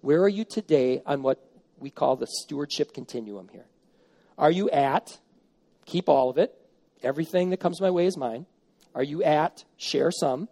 Where 0.00 0.22
are 0.22 0.28
you 0.28 0.44
today 0.44 1.02
on 1.06 1.22
what 1.22 1.38
we 1.78 1.90
call 1.90 2.16
the 2.16 2.26
stewardship 2.26 2.92
continuum 2.92 3.48
here? 3.52 3.66
Are 4.36 4.50
you 4.50 4.68
at 4.70 5.18
keep 5.86 6.08
all 6.08 6.30
of 6.30 6.38
it. 6.38 6.54
Everything 7.02 7.50
that 7.50 7.58
comes 7.58 7.80
my 7.80 7.90
way 7.90 8.06
is 8.06 8.16
mine. 8.16 8.46
Are 8.94 9.02
you 9.02 9.22
at 9.22 9.64
share 9.76 10.10
some? 10.10 10.48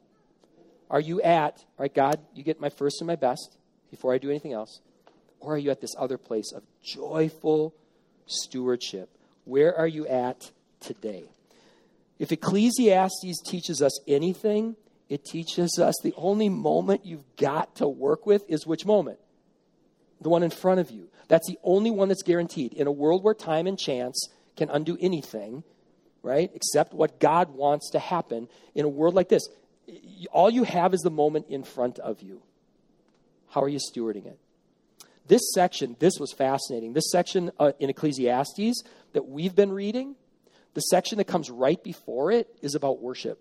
Are 0.90 1.00
you 1.00 1.22
at, 1.22 1.58
all 1.78 1.84
right, 1.84 1.94
God, 1.94 2.20
you 2.34 2.42
get 2.42 2.60
my 2.60 2.68
first 2.68 3.00
and 3.00 3.06
my 3.06 3.16
best 3.16 3.56
before 3.90 4.12
I 4.12 4.18
do 4.18 4.28
anything 4.28 4.52
else? 4.52 4.80
Or 5.38 5.54
are 5.54 5.58
you 5.58 5.70
at 5.70 5.80
this 5.80 5.94
other 5.96 6.18
place 6.18 6.52
of 6.52 6.64
joyful 6.82 7.74
stewardship? 8.26 9.08
Where 9.44 9.76
are 9.76 9.86
you 9.86 10.06
at 10.06 10.50
today? 10.80 11.24
If 12.18 12.32
Ecclesiastes 12.32 13.42
teaches 13.44 13.80
us 13.80 13.98
anything, 14.06 14.76
it 15.08 15.24
teaches 15.24 15.78
us 15.78 15.94
the 16.02 16.14
only 16.16 16.48
moment 16.48 17.04
you've 17.04 17.24
got 17.36 17.76
to 17.76 17.88
work 17.88 18.26
with 18.26 18.44
is 18.48 18.66
which 18.66 18.86
moment? 18.86 19.18
The 20.20 20.28
one 20.28 20.42
in 20.42 20.50
front 20.50 20.80
of 20.80 20.90
you. 20.90 21.08
That's 21.28 21.48
the 21.48 21.58
only 21.64 21.90
one 21.90 22.08
that's 22.08 22.22
guaranteed. 22.22 22.74
In 22.74 22.86
a 22.86 22.92
world 22.92 23.24
where 23.24 23.34
time 23.34 23.66
and 23.66 23.78
chance 23.78 24.28
can 24.56 24.68
undo 24.68 24.98
anything, 25.00 25.64
right? 26.22 26.50
Except 26.54 26.92
what 26.92 27.18
God 27.18 27.50
wants 27.54 27.90
to 27.90 27.98
happen. 27.98 28.48
In 28.74 28.84
a 28.84 28.88
world 28.88 29.14
like 29.14 29.28
this, 29.28 29.48
all 30.30 30.50
you 30.50 30.64
have 30.64 30.92
is 30.92 31.00
the 31.00 31.10
moment 31.10 31.46
in 31.48 31.64
front 31.64 31.98
of 31.98 32.20
you. 32.20 32.42
How 33.48 33.62
are 33.62 33.68
you 33.68 33.78
stewarding 33.78 34.26
it? 34.26 34.38
This 35.30 35.52
section, 35.54 35.94
this 36.00 36.14
was 36.18 36.32
fascinating. 36.32 36.92
This 36.92 37.08
section 37.12 37.52
uh, 37.60 37.70
in 37.78 37.88
Ecclesiastes 37.88 38.82
that 39.12 39.28
we've 39.28 39.54
been 39.54 39.70
reading, 39.70 40.16
the 40.74 40.80
section 40.80 41.18
that 41.18 41.28
comes 41.28 41.48
right 41.48 41.80
before 41.84 42.32
it 42.32 42.48
is 42.62 42.74
about 42.74 43.00
worship. 43.00 43.40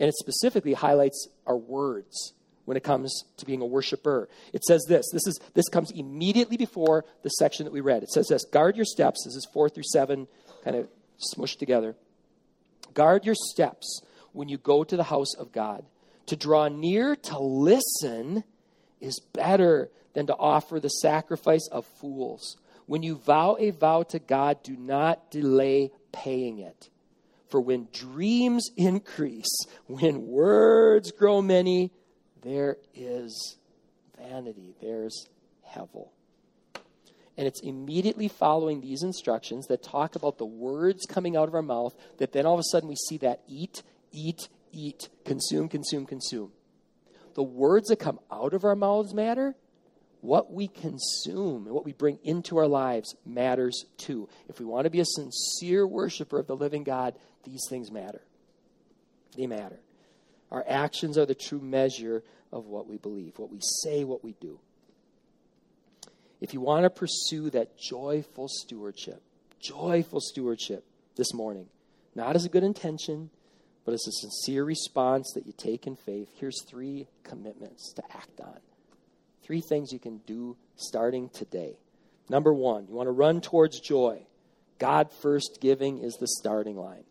And 0.00 0.08
it 0.08 0.14
specifically 0.14 0.72
highlights 0.72 1.28
our 1.46 1.58
words 1.58 2.32
when 2.64 2.78
it 2.78 2.84
comes 2.84 3.24
to 3.36 3.44
being 3.44 3.60
a 3.60 3.66
worshiper. 3.66 4.30
It 4.54 4.64
says 4.64 4.86
this. 4.88 5.04
This 5.12 5.26
is 5.26 5.38
this 5.52 5.68
comes 5.68 5.90
immediately 5.90 6.56
before 6.56 7.04
the 7.22 7.28
section 7.28 7.64
that 7.64 7.72
we 7.72 7.82
read. 7.82 8.02
It 8.02 8.10
says 8.10 8.28
this, 8.28 8.46
guard 8.46 8.74
your 8.74 8.86
steps. 8.86 9.24
This 9.26 9.36
is 9.36 9.46
4 9.52 9.68
through 9.68 9.84
7 9.92 10.26
kind 10.64 10.74
of 10.74 10.88
smushed 11.36 11.58
together. 11.58 11.96
Guard 12.94 13.26
your 13.26 13.36
steps 13.52 14.00
when 14.32 14.48
you 14.48 14.56
go 14.56 14.84
to 14.84 14.96
the 14.96 15.04
house 15.04 15.34
of 15.34 15.52
God. 15.52 15.84
To 16.28 16.36
draw 16.36 16.68
near 16.68 17.14
to 17.14 17.38
listen 17.38 18.44
is 19.02 19.20
better 19.34 19.90
than 20.14 20.26
to 20.26 20.36
offer 20.36 20.80
the 20.80 20.88
sacrifice 20.88 21.68
of 21.70 21.86
fools. 22.00 22.56
When 22.86 23.02
you 23.02 23.16
vow 23.16 23.56
a 23.58 23.70
vow 23.70 24.02
to 24.04 24.18
God, 24.18 24.62
do 24.62 24.76
not 24.76 25.30
delay 25.30 25.90
paying 26.12 26.58
it. 26.58 26.88
For 27.48 27.60
when 27.60 27.88
dreams 27.92 28.70
increase, 28.76 29.66
when 29.86 30.26
words 30.26 31.12
grow 31.12 31.40
many, 31.40 31.92
there 32.42 32.78
is 32.94 33.56
vanity, 34.18 34.74
there's 34.80 35.28
hevel. 35.74 36.08
And 37.36 37.46
it's 37.48 37.60
immediately 37.62 38.28
following 38.28 38.80
these 38.80 39.02
instructions 39.02 39.66
that 39.66 39.82
talk 39.82 40.14
about 40.14 40.38
the 40.38 40.46
words 40.46 41.04
coming 41.06 41.36
out 41.36 41.48
of 41.48 41.54
our 41.54 41.62
mouth 41.62 41.94
that 42.18 42.32
then 42.32 42.46
all 42.46 42.54
of 42.54 42.60
a 42.60 42.70
sudden 42.70 42.88
we 42.88 42.96
see 43.08 43.18
that 43.18 43.42
eat, 43.48 43.82
eat, 44.12 44.48
eat, 44.72 45.08
consume, 45.24 45.68
consume, 45.68 46.06
consume. 46.06 46.52
The 47.34 47.42
words 47.42 47.88
that 47.88 47.98
come 47.98 48.20
out 48.30 48.54
of 48.54 48.64
our 48.64 48.76
mouths 48.76 49.12
matter. 49.12 49.56
What 50.24 50.50
we 50.50 50.68
consume 50.68 51.66
and 51.66 51.74
what 51.74 51.84
we 51.84 51.92
bring 51.92 52.18
into 52.24 52.56
our 52.56 52.66
lives 52.66 53.14
matters 53.26 53.84
too. 53.98 54.30
If 54.48 54.58
we 54.58 54.64
want 54.64 54.84
to 54.84 54.90
be 54.90 55.00
a 55.00 55.04
sincere 55.04 55.86
worshiper 55.86 56.38
of 56.38 56.46
the 56.46 56.56
living 56.56 56.82
God, 56.82 57.14
these 57.44 57.60
things 57.68 57.92
matter. 57.92 58.22
They 59.36 59.46
matter. 59.46 59.78
Our 60.50 60.64
actions 60.66 61.18
are 61.18 61.26
the 61.26 61.34
true 61.34 61.60
measure 61.60 62.22
of 62.50 62.64
what 62.64 62.88
we 62.88 62.96
believe, 62.96 63.38
what 63.38 63.52
we 63.52 63.60
say, 63.82 64.04
what 64.04 64.24
we 64.24 64.32
do. 64.40 64.58
If 66.40 66.54
you 66.54 66.60
want 66.62 66.84
to 66.84 66.90
pursue 66.90 67.50
that 67.50 67.76
joyful 67.76 68.48
stewardship, 68.48 69.20
joyful 69.60 70.22
stewardship 70.22 70.86
this 71.16 71.34
morning, 71.34 71.66
not 72.14 72.34
as 72.34 72.46
a 72.46 72.48
good 72.48 72.64
intention, 72.64 73.28
but 73.84 73.92
as 73.92 74.06
a 74.08 74.12
sincere 74.12 74.64
response 74.64 75.30
that 75.34 75.46
you 75.46 75.52
take 75.54 75.86
in 75.86 75.96
faith, 75.96 76.30
here's 76.40 76.64
three 76.66 77.08
commitments 77.24 77.92
to 77.92 78.02
act 78.16 78.40
on. 78.40 78.60
Three 79.44 79.60
things 79.60 79.92
you 79.92 79.98
can 79.98 80.18
do 80.26 80.56
starting 80.76 81.28
today. 81.28 81.76
Number 82.28 82.52
one, 82.52 82.86
you 82.88 82.94
want 82.94 83.08
to 83.08 83.12
run 83.12 83.40
towards 83.40 83.78
joy. 83.78 84.26
God 84.78 85.10
first 85.22 85.58
giving 85.60 85.98
is 85.98 86.14
the 86.14 86.26
starting 86.26 86.76
line. 86.76 87.04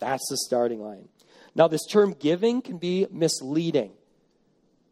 That's 0.00 0.28
the 0.28 0.36
starting 0.36 0.82
line. 0.82 1.08
Now, 1.54 1.68
this 1.68 1.86
term 1.86 2.14
giving 2.18 2.60
can 2.60 2.78
be 2.78 3.06
misleading. 3.10 3.92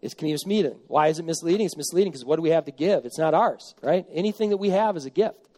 It 0.01 0.17
can 0.17 0.29
be 0.29 0.33
misleading. 0.33 0.79
Why 0.87 1.09
is 1.09 1.19
it 1.19 1.25
misleading? 1.25 1.67
It's 1.67 1.77
misleading 1.77 2.13
because 2.13 2.25
what 2.25 2.37
do 2.37 2.43
we 2.43 2.51
have 2.51 2.67
to 2.67 2.73
give? 2.73 3.05
It's 3.05 3.19
not 3.19 3.35
ours, 3.35 3.75
right? 3.83 4.07
Anything 4.13 4.51
that 4.51 4.59
we 4.59 4.71
have 4.71 4.97
is 4.97 5.05
a 5.05 5.11
gift, 5.11 5.49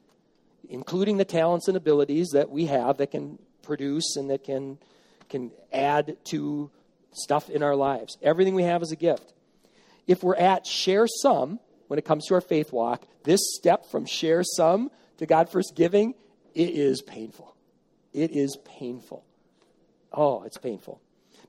including 0.68 1.16
the 1.16 1.24
talents 1.24 1.68
and 1.68 1.76
abilities 1.76 2.30
that 2.32 2.50
we 2.50 2.66
have 2.66 2.96
that 2.98 3.10
can 3.10 3.38
produce 3.62 4.16
and 4.16 4.30
that 4.30 4.44
can, 4.44 4.78
can 5.28 5.50
add 5.72 6.16
to 6.30 6.70
stuff 7.12 7.50
in 7.50 7.62
our 7.62 7.76
lives. 7.76 8.16
Everything 8.22 8.54
we 8.54 8.62
have 8.62 8.82
is 8.82 8.92
a 8.92 8.96
gift. 8.96 9.32
If 10.06 10.22
we're 10.22 10.36
at 10.36 10.66
share 10.66 11.06
some 11.06 11.58
when 11.88 11.98
it 11.98 12.04
comes 12.04 12.26
to 12.26 12.34
our 12.34 12.40
faith 12.40 12.72
walk, 12.72 13.06
this 13.24 13.40
step 13.56 13.86
from 13.90 14.06
share 14.06 14.42
some 14.42 14.90
to 15.18 15.26
God 15.26 15.48
first 15.50 15.74
giving, 15.74 16.14
it 16.54 16.70
is 16.70 17.02
painful. 17.02 17.54
It 18.12 18.30
is 18.30 18.56
painful. 18.78 19.24
Oh, 20.12 20.42
it's 20.44 20.58
painful. 20.58 21.00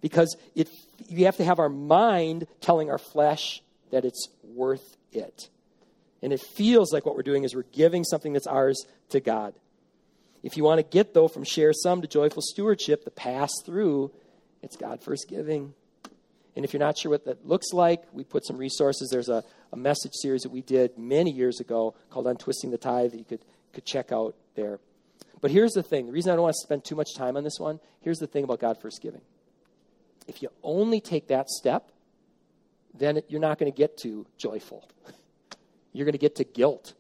Because 0.02 0.36
it, 0.56 0.70
you 1.08 1.26
have 1.26 1.38
to 1.38 1.44
have 1.44 1.60
our 1.60 1.70
mind 1.70 2.48
telling 2.62 2.90
our 2.90 2.98
flesh 2.98 3.62
that 3.92 4.06
it's 4.06 4.28
worth 4.44 4.98
it. 5.12 5.50
And 6.22 6.34
it 6.34 6.42
feels 6.42 6.92
like 6.92 7.06
what 7.06 7.16
we're 7.16 7.24
doing 7.24 7.44
is 7.44 7.56
we're 7.56 7.64
giving 7.72 8.04
something 8.04 8.34
that's 8.34 8.48
ours 8.48 8.86
to 9.10 9.20
God. 9.20 9.54
If 10.44 10.58
you 10.58 10.64
want 10.64 10.80
to 10.80 10.84
get, 10.84 11.14
though, 11.14 11.28
from 11.28 11.44
share 11.44 11.74
some 11.74 12.02
to 12.02 12.08
joyful 12.08 12.42
stewardship, 12.42 13.04
the 13.04 13.12
pass 13.12 13.52
through, 13.66 14.12
it's 14.62 14.76
God 14.76 15.02
first 15.02 15.28
giving. 15.28 15.74
And 16.58 16.66
if 16.66 16.74
you're 16.74 16.80
not 16.80 16.98
sure 16.98 17.12
what 17.12 17.26
that 17.26 17.48
looks 17.48 17.72
like, 17.72 18.02
we 18.12 18.24
put 18.24 18.44
some 18.44 18.58
resources. 18.58 19.10
There's 19.12 19.30
a, 19.30 19.44
a 19.72 19.78
message 19.78 20.14
series 20.16 20.42
that 20.42 20.50
we 20.50 20.64
did 20.64 20.98
many 20.98 21.30
years 21.30 21.60
ago 21.60 21.94
called 22.10 22.26
Untwisting 22.26 22.72
the 22.72 22.80
Tithe 22.80 23.12
that 23.12 23.18
you 23.20 23.26
could, 23.26 23.46
could 23.74 23.86
check 23.86 24.12
out 24.12 24.34
there. 24.56 24.80
But 25.40 25.52
here's 25.52 25.74
the 25.74 25.84
thing 25.84 26.08
the 26.08 26.12
reason 26.12 26.32
I 26.32 26.36
don't 26.36 26.42
want 26.42 26.56
to 26.56 26.66
spend 26.66 26.84
too 26.84 26.96
much 26.96 27.14
time 27.16 27.38
on 27.38 27.44
this 27.44 27.60
one, 27.60 27.80
here's 28.02 28.18
the 28.18 28.26
thing 28.26 28.44
about 28.44 28.60
God 28.60 28.82
first 28.82 29.04
giving. 29.04 29.22
If 30.28 30.42
you 30.42 30.50
only 30.64 31.00
take 31.00 31.28
that 31.28 31.48
step, 31.48 31.92
then 32.92 33.22
you're 33.28 33.40
not 33.40 33.60
going 33.60 33.72
to 33.72 33.78
get 33.78 33.96
to 34.00 34.26
joyful. 34.40 34.90
You're 35.94 36.06
going 36.06 36.14
to 36.14 36.20
get 36.20 36.36
to 36.38 36.44
guilt, 36.44 36.94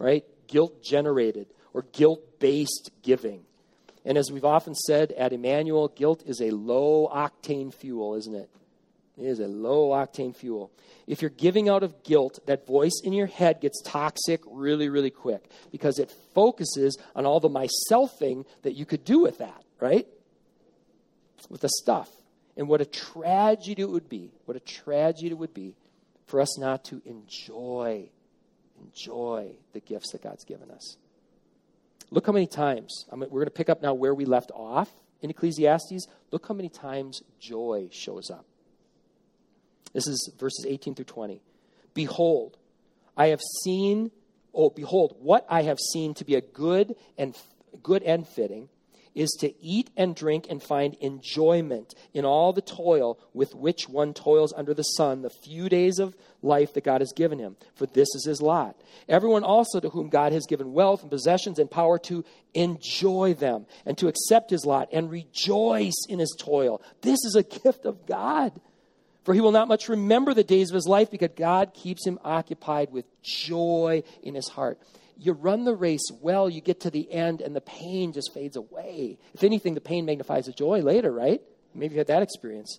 right? 0.00 0.24
Guilt 0.48 0.82
generated 0.82 1.46
or 1.72 1.82
guilt 1.92 2.40
based 2.40 2.90
giving. 3.02 3.42
And 4.04 4.18
as 4.18 4.32
we've 4.32 4.44
often 4.44 4.74
said 4.74 5.12
at 5.12 5.32
Emmanuel, 5.32 5.88
guilt 5.88 6.24
is 6.26 6.40
a 6.40 6.50
low 6.50 7.08
octane 7.12 7.72
fuel, 7.72 8.14
isn't 8.16 8.34
it? 8.34 8.50
It 9.18 9.24
is 9.24 9.40
a 9.40 9.46
low 9.46 9.90
octane 9.90 10.36
fuel. 10.36 10.70
If 11.06 11.22
you're 11.22 11.30
giving 11.30 11.68
out 11.68 11.82
of 11.82 12.02
guilt, 12.02 12.38
that 12.46 12.66
voice 12.66 13.00
in 13.02 13.12
your 13.12 13.26
head 13.26 13.60
gets 13.60 13.80
toxic 13.82 14.42
really, 14.46 14.88
really 14.88 15.10
quick 15.10 15.50
because 15.72 15.98
it 15.98 16.12
focuses 16.34 16.98
on 17.14 17.24
all 17.24 17.40
the 17.40 17.48
myselfing 17.48 18.44
that 18.62 18.74
you 18.74 18.84
could 18.84 19.04
do 19.04 19.20
with 19.20 19.38
that, 19.38 19.62
right? 19.80 20.06
With 21.48 21.62
the 21.62 21.70
stuff. 21.80 22.10
And 22.58 22.68
what 22.68 22.80
a 22.80 22.86
tragedy 22.86 23.82
it 23.82 23.88
would 23.88 24.08
be, 24.08 24.32
what 24.44 24.56
a 24.56 24.60
tragedy 24.60 25.28
it 25.28 25.38
would 25.38 25.54
be 25.54 25.74
for 26.26 26.40
us 26.40 26.58
not 26.58 26.84
to 26.86 27.00
enjoy, 27.06 28.08
enjoy 28.82 29.52
the 29.72 29.80
gifts 29.80 30.12
that 30.12 30.22
God's 30.22 30.44
given 30.44 30.70
us. 30.70 30.96
Look 32.10 32.26
how 32.26 32.32
many 32.32 32.46
times, 32.46 33.06
I 33.10 33.16
mean, 33.16 33.30
we're 33.30 33.40
going 33.40 33.46
to 33.46 33.50
pick 33.50 33.68
up 33.68 33.82
now 33.82 33.94
where 33.94 34.14
we 34.14 34.24
left 34.24 34.50
off 34.54 34.90
in 35.22 35.30
Ecclesiastes. 35.30 36.06
Look 36.30 36.46
how 36.46 36.54
many 36.54 36.68
times 36.68 37.22
joy 37.40 37.88
shows 37.90 38.30
up. 38.30 38.44
This 39.92 40.06
is 40.06 40.30
verses 40.38 40.66
18 40.68 40.94
through 40.94 41.04
20. 41.06 41.40
Behold, 41.94 42.56
I 43.16 43.28
have 43.28 43.40
seen, 43.64 44.10
oh, 44.54 44.70
behold, 44.70 45.16
what 45.20 45.46
I 45.48 45.62
have 45.62 45.78
seen 45.92 46.14
to 46.14 46.24
be 46.24 46.34
a 46.34 46.40
good 46.40 46.94
and 47.16 47.34
good 47.82 48.02
and 48.02 48.26
fitting 48.26 48.68
is 49.16 49.30
to 49.40 49.64
eat 49.64 49.90
and 49.96 50.14
drink 50.14 50.46
and 50.50 50.62
find 50.62 50.94
enjoyment 51.00 51.94
in 52.12 52.26
all 52.26 52.52
the 52.52 52.60
toil 52.60 53.18
with 53.32 53.54
which 53.54 53.88
one 53.88 54.12
toils 54.12 54.52
under 54.54 54.74
the 54.74 54.82
sun, 54.82 55.22
the 55.22 55.30
few 55.30 55.70
days 55.70 55.98
of 55.98 56.14
life 56.42 56.74
that 56.74 56.84
God 56.84 57.00
has 57.00 57.14
given 57.16 57.38
him, 57.38 57.56
for 57.74 57.86
this 57.86 58.08
is 58.14 58.26
his 58.26 58.42
lot. 58.42 58.78
Everyone 59.08 59.42
also 59.42 59.80
to 59.80 59.88
whom 59.88 60.10
God 60.10 60.32
has 60.32 60.44
given 60.46 60.74
wealth 60.74 61.00
and 61.00 61.10
possessions 61.10 61.58
and 61.58 61.70
power 61.70 61.98
to 62.00 62.24
enjoy 62.52 63.32
them 63.32 63.64
and 63.86 63.96
to 63.96 64.08
accept 64.08 64.50
his 64.50 64.66
lot 64.66 64.90
and 64.92 65.10
rejoice 65.10 66.04
in 66.10 66.18
his 66.18 66.36
toil. 66.38 66.82
This 67.00 67.24
is 67.24 67.36
a 67.36 67.42
gift 67.42 67.86
of 67.86 68.04
God. 68.06 68.52
For 69.26 69.34
he 69.34 69.40
will 69.40 69.50
not 69.50 69.66
much 69.66 69.88
remember 69.88 70.34
the 70.34 70.44
days 70.44 70.70
of 70.70 70.76
his 70.76 70.86
life 70.86 71.10
because 71.10 71.30
God 71.34 71.74
keeps 71.74 72.06
him 72.06 72.16
occupied 72.22 72.92
with 72.92 73.06
joy 73.22 74.04
in 74.22 74.36
his 74.36 74.48
heart. 74.48 74.78
You 75.18 75.32
run 75.32 75.64
the 75.64 75.74
race 75.74 76.08
well, 76.20 76.48
you 76.48 76.60
get 76.60 76.78
to 76.82 76.90
the 76.90 77.10
end, 77.10 77.40
and 77.40 77.54
the 77.54 77.60
pain 77.60 78.12
just 78.12 78.32
fades 78.32 78.54
away. 78.54 79.18
If 79.34 79.42
anything, 79.42 79.74
the 79.74 79.80
pain 79.80 80.04
magnifies 80.04 80.46
the 80.46 80.52
joy 80.52 80.78
later, 80.78 81.10
right? 81.10 81.42
Maybe 81.74 81.94
you 81.94 81.98
had 81.98 82.06
that 82.06 82.22
experience. 82.22 82.78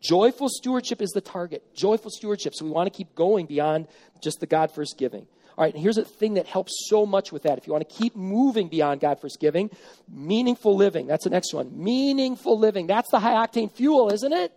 Joyful 0.00 0.48
stewardship 0.48 1.02
is 1.02 1.10
the 1.10 1.20
target. 1.20 1.74
Joyful 1.74 2.12
stewardship. 2.12 2.54
So 2.54 2.66
we 2.66 2.70
want 2.70 2.86
to 2.86 2.96
keep 2.96 3.16
going 3.16 3.46
beyond 3.46 3.88
just 4.22 4.38
the 4.38 4.46
God 4.46 4.70
first 4.72 4.96
giving. 4.96 5.26
All 5.58 5.64
right, 5.64 5.74
and 5.74 5.82
here's 5.82 5.98
a 5.98 6.04
thing 6.04 6.34
that 6.34 6.46
helps 6.46 6.86
so 6.88 7.04
much 7.04 7.32
with 7.32 7.42
that. 7.42 7.58
If 7.58 7.66
you 7.66 7.72
want 7.72 7.88
to 7.88 7.94
keep 7.96 8.14
moving 8.14 8.68
beyond 8.68 9.00
God 9.00 9.20
first 9.20 9.40
giving, 9.40 9.70
meaningful 10.08 10.76
living. 10.76 11.08
That's 11.08 11.24
the 11.24 11.30
next 11.30 11.52
one. 11.52 11.82
Meaningful 11.82 12.56
living. 12.60 12.86
That's 12.86 13.10
the 13.10 13.18
high 13.18 13.44
octane 13.44 13.72
fuel, 13.72 14.12
isn't 14.12 14.32
it? 14.32 14.52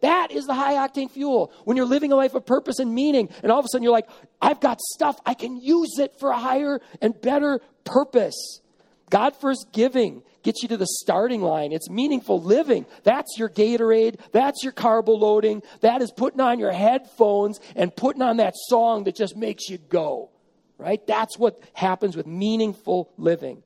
That 0.00 0.30
is 0.30 0.44
the 0.44 0.54
high 0.54 0.74
octane 0.74 1.10
fuel. 1.10 1.52
When 1.64 1.76
you're 1.76 1.86
living 1.86 2.12
a 2.12 2.16
life 2.16 2.34
of 2.34 2.44
purpose 2.44 2.78
and 2.78 2.94
meaning, 2.94 3.28
and 3.42 3.50
all 3.50 3.58
of 3.58 3.64
a 3.64 3.68
sudden 3.68 3.82
you're 3.82 3.92
like, 3.92 4.08
I've 4.40 4.60
got 4.60 4.80
stuff, 4.80 5.18
I 5.24 5.34
can 5.34 5.56
use 5.56 5.98
it 5.98 6.18
for 6.18 6.30
a 6.30 6.38
higher 6.38 6.80
and 7.00 7.18
better 7.20 7.60
purpose. 7.84 8.60
God 9.10 9.36
first 9.36 9.68
giving 9.72 10.22
gets 10.42 10.62
you 10.62 10.68
to 10.68 10.76
the 10.76 10.86
starting 10.86 11.40
line. 11.40 11.72
It's 11.72 11.88
meaningful 11.90 12.40
living. 12.40 12.86
That's 13.02 13.38
your 13.38 13.48
Gatorade. 13.48 14.18
That's 14.32 14.62
your 14.62 14.72
carbo 14.72 15.12
loading. 15.12 15.62
That 15.80 16.02
is 16.02 16.10
putting 16.10 16.40
on 16.40 16.58
your 16.58 16.72
headphones 16.72 17.60
and 17.76 17.94
putting 17.94 18.22
on 18.22 18.38
that 18.38 18.54
song 18.68 19.04
that 19.04 19.14
just 19.14 19.36
makes 19.36 19.68
you 19.68 19.78
go. 19.78 20.30
Right? 20.78 21.04
That's 21.06 21.38
what 21.38 21.62
happens 21.72 22.16
with 22.16 22.26
meaningful 22.26 23.10
living. 23.16 23.62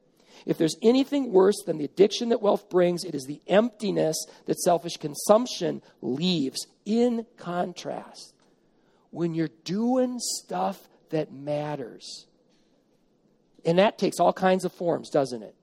If 0.46 0.58
there's 0.58 0.76
anything 0.82 1.32
worse 1.32 1.62
than 1.66 1.78
the 1.78 1.84
addiction 1.84 2.30
that 2.30 2.42
wealth 2.42 2.68
brings, 2.68 3.04
it 3.04 3.14
is 3.14 3.24
the 3.24 3.40
emptiness 3.46 4.16
that 4.46 4.60
selfish 4.60 4.96
consumption 4.96 5.82
leaves. 6.00 6.66
In 6.84 7.26
contrast, 7.36 8.34
when 9.10 9.34
you're 9.34 9.50
doing 9.64 10.18
stuff 10.18 10.88
that 11.10 11.32
matters, 11.32 12.26
and 13.64 13.78
that 13.78 13.98
takes 13.98 14.20
all 14.20 14.32
kinds 14.32 14.64
of 14.64 14.72
forms, 14.72 15.10
doesn't 15.10 15.42
it? 15.42 15.54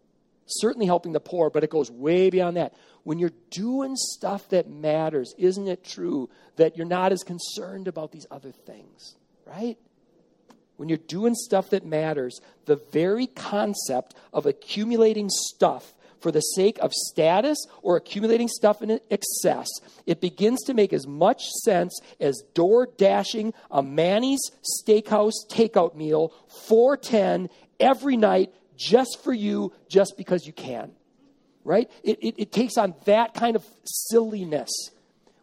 Certainly 0.47 0.85
helping 0.85 1.11
the 1.11 1.19
poor, 1.19 1.49
but 1.49 1.63
it 1.63 1.69
goes 1.69 1.89
way 1.89 2.29
beyond 2.29 2.57
that. 2.57 2.73
When 3.03 3.17
you're 3.17 3.33
doing 3.49 3.95
stuff 3.95 4.49
that 4.49 4.69
matters, 4.69 5.33
isn't 5.37 5.67
it 5.67 5.83
true 5.83 6.29
that 6.55 6.77
you're 6.77 6.85
not 6.85 7.11
as 7.11 7.23
concerned 7.23 7.87
about 7.87 8.11
these 8.11 8.27
other 8.29 8.51
things, 8.51 9.15
right? 9.45 9.77
When 10.77 10.89
you're 10.89 10.97
doing 10.97 11.35
stuff 11.35 11.69
that 11.69 11.85
matters, 11.85 12.39
the 12.65 12.75
very 12.75 13.27
concept 13.27 14.13
of 14.33 14.45
accumulating 14.45 15.29
stuff 15.29 15.93
for 16.19 16.31
the 16.31 16.41
sake 16.41 16.77
of 16.79 16.91
status 16.91 17.57
or 17.81 17.97
accumulating 17.97 18.47
stuff 18.47 18.81
in 18.81 18.99
excess, 19.09 19.67
it 20.05 20.19
begins 20.19 20.63
to 20.63 20.73
make 20.73 20.91
as 20.91 21.07
much 21.07 21.43
sense 21.63 21.99
as 22.19 22.41
door 22.53 22.87
dashing 22.97 23.53
a 23.71 23.81
Manny's 23.81 24.41
Steakhouse 24.81 25.33
takeout 25.49 25.95
meal, 25.95 26.33
410 26.67 27.49
every 27.79 28.17
night 28.17 28.53
just 28.75 29.23
for 29.23 29.33
you, 29.33 29.71
just 29.87 30.15
because 30.17 30.45
you 30.45 30.53
can. 30.53 30.91
Right? 31.63 31.89
It, 32.03 32.19
it, 32.21 32.35
it 32.37 32.51
takes 32.51 32.77
on 32.77 32.95
that 33.05 33.33
kind 33.33 33.55
of 33.55 33.65
silliness 33.85 34.71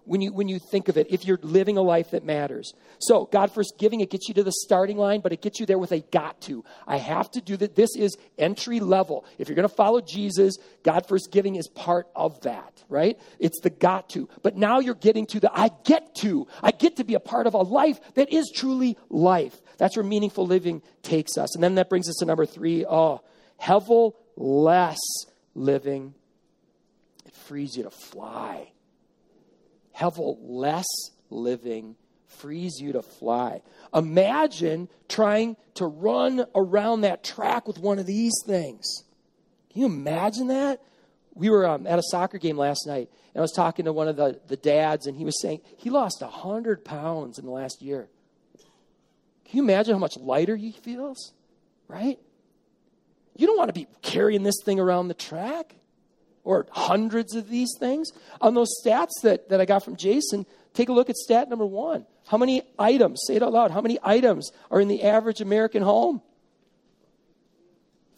when 0.05 0.21
you, 0.21 0.33
when 0.33 0.49
you 0.49 0.59
think 0.59 0.88
of 0.88 0.97
it, 0.97 1.07
if 1.11 1.25
you're 1.25 1.38
living 1.43 1.77
a 1.77 1.83
life 1.83 2.11
that 2.11 2.25
matters. 2.25 2.73
So, 2.99 3.27
God 3.27 3.53
first 3.53 3.75
giving, 3.79 4.01
it 4.01 4.11
gets 4.11 4.29
you 4.29 4.35
to 4.35 4.43
the 4.43 4.53
starting 4.53 4.97
line, 4.97 5.21
but 5.21 5.33
it 5.33 5.43
gets 5.43 5.61
you 5.61 5.67
there 5.67 5.79
with 5.79 5.93
a 5.93 6.01
got 6.01 6.41
to. 6.43 6.65
I 6.87 6.97
have 6.97 7.31
to 7.33 7.41
do 7.41 7.57
that. 7.59 7.77
This 7.77 7.97
is 7.97 8.17
entry 8.38 8.81
level. 8.81 9.25
If 9.38 9.49
you're 9.49 9.57
going 9.57 9.69
to 9.69 9.75
follow 9.75 10.01
Jesus, 10.01 10.57
God 10.83 11.07
first 11.07 11.31
giving 11.31 11.57
is 11.57 11.69
part 11.69 12.09
of 12.17 12.41
that, 12.43 12.83
right? 12.88 13.19
It's 13.38 13.61
the 13.61 13.71
got 13.71 14.09
to. 14.11 14.29
But 14.43 14.57
now 14.57 14.81
you're 14.81 14.95
getting 14.95 15.27
to 15.27 15.41
the 15.41 15.51
I 15.53 15.71
get 15.85 16.15
to. 16.17 16.47
I 16.62 16.73
get 16.73 16.97
to 16.97 17.05
be 17.05 17.15
a 17.15 17.21
part 17.21 17.47
of 17.47 17.55
a 17.55 17.59
life 17.59 18.01
that 18.15 18.33
is 18.33 18.51
truly 18.55 18.97
life. 19.09 19.61
That's 19.79 19.97
where 19.97 20.05
meaningful 20.05 20.47
living 20.47 20.83
takes 21.03 21.37
us. 21.37 21.55
And 21.55 21.62
then 21.62 21.77
that 21.77 21.88
brings 21.88 22.09
us 22.09 22.17
to 22.17 22.25
number 22.25 22.47
three. 22.47 22.85
Oh, 22.87 23.21
hevel 23.61 24.15
less 24.37 25.01
living. 25.55 26.15
It 27.27 27.35
frees 27.35 27.77
you 27.77 27.85
to 27.85 27.91
fly. 27.91 28.73
Hevel 29.96 30.37
less 30.40 30.87
living 31.31 31.96
frees 32.26 32.81
you 32.81 32.92
to 32.92 33.02
fly. 33.02 33.62
Imagine 33.94 34.88
trying 35.09 35.57
to 35.74 35.87
run 35.87 36.46
around 36.55 37.02
that 37.02 37.22
track 37.22 37.66
with 37.66 37.78
one 37.78 37.98
of 37.98 38.07
these 38.07 38.35
things. 38.46 39.05
Can 39.72 39.83
you 39.83 39.87
imagine 39.87 40.48
that? 40.48 40.81
We 41.35 41.48
were 41.50 41.66
um, 41.66 41.87
at 41.87 41.98
a 41.98 42.02
soccer 42.11 42.38
game 42.38 42.59
last 42.59 42.87
night, 42.87 43.09
and 43.35 43.40
I 43.40 43.40
was 43.40 43.52
talking 43.52 43.87
to 43.87 43.92
one 43.92 44.09
of 44.09 44.16
the, 44.16 44.38
the 44.48 44.57
dads, 44.57 45.07
and 45.07 45.16
he 45.16 45.24
was 45.24 45.40
saying 45.40 45.61
he 45.78 45.88
lost 45.88 46.20
100 46.20 46.85
pounds 46.85 47.38
in 47.38 47.46
the 47.46 47.50
last 47.50 47.81
year. 47.81 48.09
Can 49.46 49.59
you 49.59 49.62
imagine 49.62 49.94
how 49.94 49.98
much 49.98 50.16
lighter 50.16 50.57
he 50.57 50.72
feels? 50.72 51.33
Right? 51.88 52.18
You 53.37 53.46
don't 53.46 53.57
want 53.57 53.68
to 53.68 53.74
be 53.74 53.87
carrying 54.02 54.42
this 54.42 54.57
thing 54.62 54.78
around 54.78 55.09
the 55.09 55.14
track 55.14 55.74
or 56.44 56.66
hundreds 56.70 57.35
of 57.35 57.48
these 57.48 57.74
things. 57.78 58.11
On 58.40 58.55
those 58.55 58.70
stats 58.85 59.20
that, 59.22 59.48
that 59.48 59.61
I 59.61 59.64
got 59.64 59.85
from 59.85 59.96
Jason, 59.96 60.46
take 60.74 60.88
a 60.88 60.92
look 60.92 61.11
at 61.11 61.16
stat 61.16 61.48
number 61.48 61.66
one. 61.66 62.07
How 62.26 62.37
many 62.37 62.62
items, 62.78 63.22
say 63.26 63.37
it 63.37 63.42
out 63.42 63.52
loud, 63.52 63.70
how 63.70 63.81
many 63.81 63.98
items 64.02 64.50
are 64.70 64.81
in 64.81 64.88
the 64.88 65.02
average 65.02 65.40
American 65.40 65.83
home? 65.83 66.22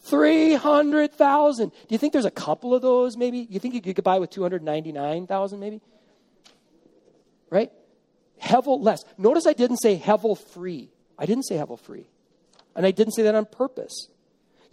300,000. 0.05 1.69
Do 1.69 1.75
you 1.89 1.97
think 1.97 2.13
there's 2.13 2.25
a 2.25 2.31
couple 2.31 2.75
of 2.75 2.81
those 2.81 3.17
maybe? 3.17 3.47
You 3.49 3.59
think 3.59 3.73
you 3.73 3.93
could 3.93 4.03
buy 4.03 4.19
with 4.19 4.29
299,000 4.29 5.59
maybe? 5.59 5.81
Right? 7.49 7.71
Hevel 8.41 8.81
less. 8.81 9.03
Notice 9.17 9.47
I 9.47 9.53
didn't 9.53 9.77
say 9.77 9.97
Hevel 9.97 10.37
free. 10.37 10.89
I 11.17 11.25
didn't 11.25 11.43
say 11.43 11.55
Hevel 11.55 11.79
free. 11.79 12.07
And 12.75 12.85
I 12.85 12.91
didn't 12.91 13.13
say 13.13 13.23
that 13.23 13.33
on 13.33 13.45
purpose. 13.45 14.09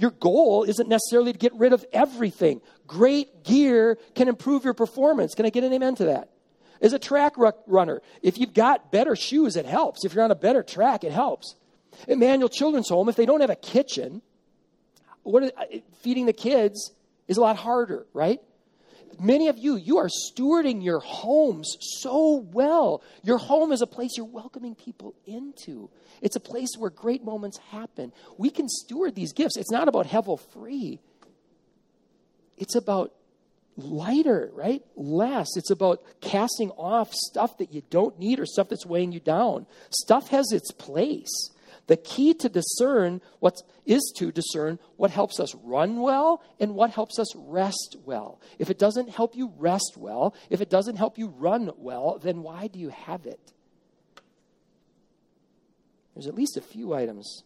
Your 0.03 0.11
goal 0.11 0.65
isn't 0.65 0.89
necessarily 0.89 1.33
to 1.33 1.39
get 1.39 1.55
rid 1.55 1.73
of 1.73 1.87
everything. 1.93 2.61
Great 2.89 3.45
gear 3.45 3.99
can 4.17 4.27
improve 4.27 4.65
your 4.65 4.75
performance. 4.75 5.33
Can 5.33 5.47
I 5.47 5.51
get 5.51 5.63
an 5.63 5.73
amen 5.73 5.95
to 5.95 6.07
that? 6.07 6.29
As 6.81 6.93
a 6.93 6.99
track 6.99 7.35
runner, 7.69 8.03
if 8.21 8.37
you've 8.37 8.53
got 8.53 8.91
better 8.91 9.15
shoes, 9.15 9.55
it 9.55 9.65
helps. 9.65 10.05
If 10.05 10.13
you're 10.13 10.25
on 10.25 10.33
a 10.33 10.35
better 10.35 10.65
track, 10.65 11.05
it 11.05 11.13
helps. 11.13 11.55
Emmanuel 12.09 12.49
Children's 12.49 12.89
Home, 12.89 13.09
if 13.09 13.15
they 13.15 13.27
don't 13.27 13.43
have 13.43 13.51
a 13.51 13.55
kitchen, 13.55 14.23
what 15.23 15.45
are, 15.45 15.53
uh, 15.57 15.79
feeding 16.01 16.27
the 16.27 16.33
kids 16.33 16.91
is 17.29 17.37
a 17.37 17.41
lot 17.41 17.55
harder, 17.55 18.05
right? 18.13 18.41
Many 19.21 19.49
of 19.49 19.59
you, 19.59 19.77
you 19.77 19.99
are 19.99 20.09
stewarding 20.09 20.83
your 20.83 21.01
homes 21.01 21.77
so 21.81 22.47
well. 22.53 23.03
Your 23.23 23.39
home 23.39 23.73
is 23.73 23.83
a 23.83 23.87
place 23.87 24.13
you're 24.17 24.27
welcoming 24.27 24.75
people 24.75 25.15
into. 25.27 25.91
It's 26.21 26.37
a 26.37 26.41
place 26.41 26.71
where 26.79 26.91
great 26.91 27.25
moments 27.25 27.59
happen. 27.71 28.13
We 28.39 28.51
can 28.51 28.69
steward 28.69 29.15
these 29.15 29.33
gifts. 29.33 29.57
It's 29.57 29.71
not 29.71 29.89
about 29.89 30.07
Hevel 30.07 30.41
free, 30.53 31.01
it's 32.57 32.75
about 32.75 33.13
lighter, 33.77 34.51
right? 34.55 34.83
Less. 34.97 35.57
It's 35.57 35.71
about 35.71 36.03
casting 36.21 36.71
off 36.73 37.13
stuff 37.13 37.59
that 37.59 37.73
you 37.73 37.83
don't 37.91 38.19
need 38.19 38.39
or 38.39 38.47
stuff 38.47 38.69
that's 38.69 38.87
weighing 38.87 39.13
you 39.13 39.21
down. 39.21 39.67
Stuff 39.91 40.29
has 40.29 40.53
its 40.53 40.71
place. 40.73 41.51
The 41.89 41.97
key 41.97 42.33
to 42.35 42.49
discern 42.49 43.21
what 43.41 43.57
is 43.85 44.13
to 44.17 44.31
discern 44.31 44.79
what 44.97 45.11
helps 45.11 45.41
us 45.41 45.55
run 45.55 46.01
well 46.01 46.43
and 46.61 46.75
what 46.75 46.91
helps 46.91 47.19
us 47.19 47.35
rest 47.35 47.97
well. 48.05 48.41
If 48.59 48.71
it 48.71 48.79
doesn't 48.79 49.11
help 49.11 49.37
you 49.37 49.53
rest 49.57 49.97
well, 49.97 50.35
if 50.49 50.61
it 50.61 50.71
doesn't 50.71 50.97
help 50.97 51.19
you 51.19 51.29
run 51.29 51.71
well, 51.77 52.19
then 52.23 52.43
why 52.43 52.69
do 52.69 52.79
you 52.79 52.91
have 52.91 53.27
it? 53.27 53.53
There's 56.15 56.27
at 56.27 56.35
least 56.35 56.57
a 56.57 56.63
few 56.63 56.95
items 56.95 57.43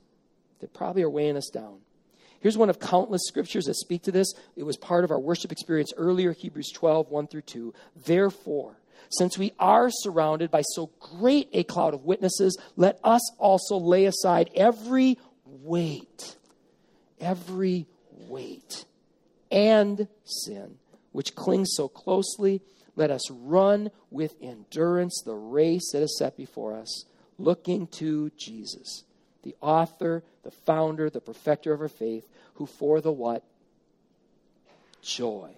that 0.61 0.75
probably 0.75 1.03
are 1.03 1.11
weighing 1.11 1.37
us 1.37 1.49
down. 1.53 1.79
Here's 2.41 2.59
one 2.59 2.69
of 2.71 2.79
countless 2.79 3.23
scriptures 3.27 3.65
that 3.65 3.75
speak 3.75 4.03
to 4.03 4.13
this. 4.13 4.33
It 4.57 4.65
was 4.65 4.77
part 4.77 5.05
of 5.05 5.11
our 5.11 5.19
worship 5.19 5.53
experience 5.53 5.93
earlier, 5.97 6.33
Hebrews 6.33 6.71
12, 6.73 7.11
1 7.11 7.27
through 7.29 7.43
2. 7.43 7.75
Therefore, 8.05 8.77
since 9.11 9.39
we 9.39 9.53
are 9.59 9.89
surrounded 9.91 10.51
by 10.51 10.63
so 10.63 10.91
great 11.01 11.49
a 11.53 11.65
cloud 11.65 11.95
of 11.95 12.05
witnesses, 12.05 12.57
let 12.77 12.99
us 13.05 13.21
also 13.39 13.77
lay 13.77 14.07
aside 14.07 14.51
every 14.55 15.19
weight, 15.45 16.37
every 17.21 17.87
weight, 18.29 18.85
and 19.51 20.09
sin, 20.25 20.77
which 21.13 21.35
clings 21.35 21.71
so 21.75 21.89
closely. 21.89 22.63
Let 22.95 23.11
us 23.11 23.31
run 23.31 23.91
with 24.11 24.35
endurance 24.41 25.23
the 25.25 25.35
race 25.35 25.91
that 25.93 26.03
is 26.03 26.17
set 26.19 26.37
before 26.37 26.75
us 26.75 27.05
looking 27.39 27.87
to 27.87 28.31
Jesus, 28.37 29.05
the 29.43 29.55
author, 29.61 30.23
the 30.43 30.51
founder, 30.51 31.11
the 31.11 31.21
perfecter 31.21 31.73
of 31.73 31.81
our 31.81 31.89
faith, 31.89 32.27
who 32.55 32.67
for 32.67 33.01
the 33.01 33.13
what? 33.13 33.45
Joy. 35.03 35.51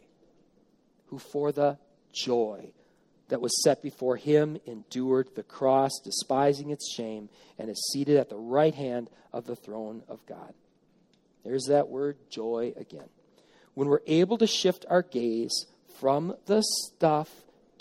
Who 1.07 1.19
for 1.19 1.53
the 1.53 1.79
joy 2.13 2.73
that 3.29 3.41
was 3.41 3.63
set 3.63 3.83
before 3.83 4.17
him 4.17 4.59
endured 4.67 5.29
the 5.35 5.43
cross, 5.43 5.93
despising 6.03 6.71
its 6.71 6.93
shame, 6.93 7.29
and 7.59 7.71
is 7.71 7.91
seated 7.93 8.17
at 8.17 8.31
the 8.31 8.37
right 8.37 8.75
hand 8.75 9.11
of 9.33 9.47
the 9.47 9.57
throne 9.57 10.03
of 10.09 10.25
God. 10.27 10.55
There's 11.45 11.67
that 11.69 11.89
word 11.89 12.17
joy 12.31 12.73
again. 12.77 13.09
When 13.75 13.89
we're 13.89 14.01
able 14.07 14.39
to 14.39 14.47
shift 14.47 14.85
our 14.89 15.03
gaze 15.03 15.67
from 16.01 16.35
the 16.47 16.63
stuff 16.63 17.31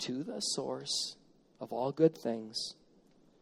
to 0.00 0.22
the 0.22 0.40
source 0.40 1.16
of 1.60 1.72
all 1.72 1.92
good 1.92 2.16
things, 2.16 2.74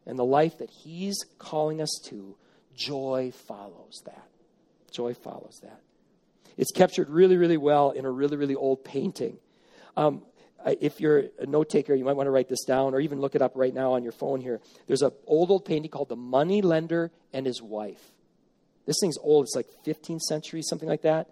and 0.06 0.18
the 0.18 0.24
life 0.24 0.58
that 0.58 0.70
He's 0.70 1.16
calling 1.38 1.82
us 1.82 2.00
to, 2.06 2.36
joy 2.74 3.32
follows 3.48 4.00
that. 4.06 4.28
Joy 4.90 5.14
follows 5.14 5.58
that. 5.62 5.80
It's 6.56 6.70
captured 6.70 7.10
really, 7.10 7.36
really 7.36 7.56
well 7.56 7.90
in 7.90 8.04
a 8.04 8.10
really, 8.10 8.36
really 8.36 8.54
old 8.54 8.84
painting. 8.84 9.38
Um, 9.96 10.22
if 10.66 11.00
you're 11.00 11.24
a 11.38 11.46
note 11.46 11.68
taker, 11.68 11.94
you 11.94 12.04
might 12.04 12.16
want 12.16 12.26
to 12.26 12.30
write 12.30 12.48
this 12.48 12.64
down 12.64 12.94
or 12.94 13.00
even 13.00 13.20
look 13.20 13.34
it 13.34 13.42
up 13.42 13.52
right 13.54 13.72
now 13.72 13.92
on 13.92 14.02
your 14.02 14.12
phone 14.12 14.40
here. 14.40 14.60
There's 14.86 15.02
an 15.02 15.12
old, 15.26 15.50
old 15.50 15.64
painting 15.64 15.90
called 15.90 16.08
The 16.08 16.16
Money 16.16 16.62
Lender 16.62 17.10
and 17.32 17.46
His 17.46 17.62
Wife. 17.62 18.02
This 18.86 18.96
thing's 19.00 19.18
old. 19.18 19.44
It's 19.44 19.56
like 19.56 19.68
15th 19.84 20.22
century, 20.22 20.62
something 20.62 20.88
like 20.88 21.02
that. 21.02 21.28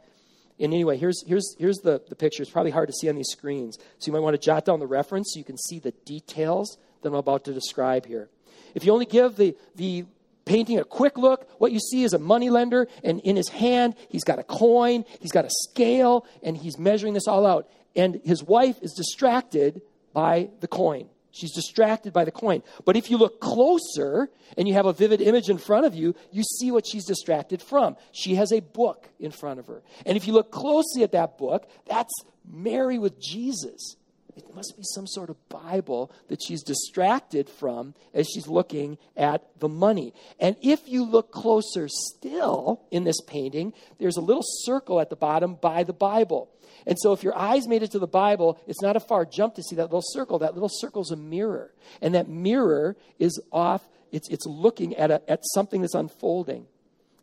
And 0.59 0.73
anyway, 0.73 0.97
here's, 0.97 1.25
here's, 1.27 1.57
here's 1.59 1.79
the, 1.79 2.01
the 2.09 2.15
picture. 2.15 2.43
It's 2.43 2.51
probably 2.51 2.71
hard 2.71 2.89
to 2.89 2.93
see 2.93 3.09
on 3.09 3.17
these 3.17 3.31
screens. 3.31 3.77
So 3.99 4.07
you 4.07 4.13
might 4.13 4.21
want 4.21 4.35
to 4.35 4.45
jot 4.45 4.65
down 4.65 4.79
the 4.79 4.87
reference 4.87 5.33
so 5.33 5.39
you 5.39 5.45
can 5.45 5.59
see 5.59 5.81
the 5.81 5.93
details 6.05 6.79
that 7.03 7.09
I'm 7.09 7.15
about 7.15 7.45
to 7.45 7.53
describe 7.53 8.07
here. 8.07 8.29
If 8.75 8.85
you 8.85 8.93
only 8.93 9.07
give 9.07 9.37
the, 9.37 9.57
the 9.75 10.05
painting 10.45 10.79
a 10.79 10.85
quick 10.85 11.17
look, 11.19 11.49
what 11.59 11.73
you 11.73 11.81
see 11.81 12.05
is 12.05 12.13
a 12.13 12.19
moneylender, 12.19 12.87
and 13.03 13.21
in 13.21 13.37
his 13.37 13.49
hand, 13.49 13.95
he's 14.09 14.25
got 14.25 14.39
a 14.39 14.43
coin, 14.43 15.05
he's 15.21 15.33
got 15.33 15.45
a 15.45 15.51
scale, 15.51 16.27
and 16.43 16.57
he's 16.57 16.79
measuring 16.79 17.15
this 17.15 17.27
all 17.27 17.47
out. 17.47 17.69
And 17.97 18.21
his 18.25 18.43
wife 18.43 18.77
is 18.83 18.93
distracted 18.93 19.83
by 20.13 20.51
the 20.61 20.69
coin. 20.69 21.09
She's 21.31 21.53
distracted 21.53 22.13
by 22.13 22.25
the 22.25 22.31
coin. 22.31 22.63
But 22.85 22.97
if 22.97 23.11
you 23.11 23.19
look 23.19 23.41
closer 23.41 24.31
and 24.57 24.69
you 24.69 24.75
have 24.75 24.87
a 24.87 24.93
vivid 24.93 25.21
image 25.21 25.51
in 25.51 25.59
front 25.59 25.85
of 25.85 25.93
you, 25.93 26.15
you 26.31 26.45
see 26.45 26.71
what 26.71 26.87
she's 26.87 27.05
distracted 27.05 27.61
from. 27.61 27.97
She 28.13 28.37
has 28.37 28.53
a 28.53 28.61
book 28.61 29.09
in 29.19 29.33
front 29.33 29.59
of 29.59 29.67
her. 29.67 29.83
And 30.07 30.17
if 30.17 30.29
you 30.29 30.33
look 30.33 30.53
closely 30.53 31.03
at 31.03 31.11
that 31.11 31.37
book, 31.37 31.69
that's 31.87 32.13
Mary 32.49 33.01
with 33.01 33.21
Jesus. 33.21 33.97
It 34.37 34.55
must 34.55 34.75
be 34.77 34.83
some 34.83 35.07
sort 35.07 35.31
of 35.31 35.49
Bible 35.49 36.11
that 36.29 36.43
she's 36.43 36.63
distracted 36.63 37.49
from 37.49 37.95
as 38.13 38.29
she's 38.29 38.49
looking 38.49 38.99
at 39.17 39.43
the 39.61 39.69
money. 39.69 40.13
And 40.41 40.57
if 40.61 40.89
you 40.89 41.05
look 41.05 41.31
closer 41.31 41.87
still 41.89 42.83
in 42.91 43.05
this 43.05 43.21
painting, 43.21 43.73
there's 43.99 44.17
a 44.17 44.21
little 44.23 44.43
circle 44.45 45.01
at 45.01 45.11
the 45.11 45.17
bottom 45.17 45.55
by 45.55 45.85
the 45.85 45.93
Bible. 45.93 46.51
And 46.87 46.99
so 46.99 47.13
if 47.13 47.23
your 47.23 47.37
eyes 47.37 47.69
made 47.69 47.83
it 47.83 47.93
to 47.93 47.99
the 47.99 48.07
Bible, 48.07 48.59
it's 48.67 48.83
not 48.83 48.97
a 48.97 49.01
far 49.01 49.25
jump 49.25 49.55
to 49.55 49.63
see 49.63 49.77
that 49.77 49.85
little 49.85 50.03
circle. 50.03 50.41
That 50.41 50.55
little 50.55 50.69
circle 50.69 51.03
is 51.03 51.11
a 51.13 51.17
mirror. 51.17 51.73
And 52.03 52.15
that 52.15 52.29
mirror 52.29 52.97
is 53.19 53.41
off, 53.53 53.89
it's, 54.11 54.29
it's 54.31 54.47
looking 54.47 54.95
at, 54.97 55.11
a, 55.11 55.23
at 55.31 55.41
something 55.55 55.81
that's 55.81 55.95
unfolding. 55.95 56.67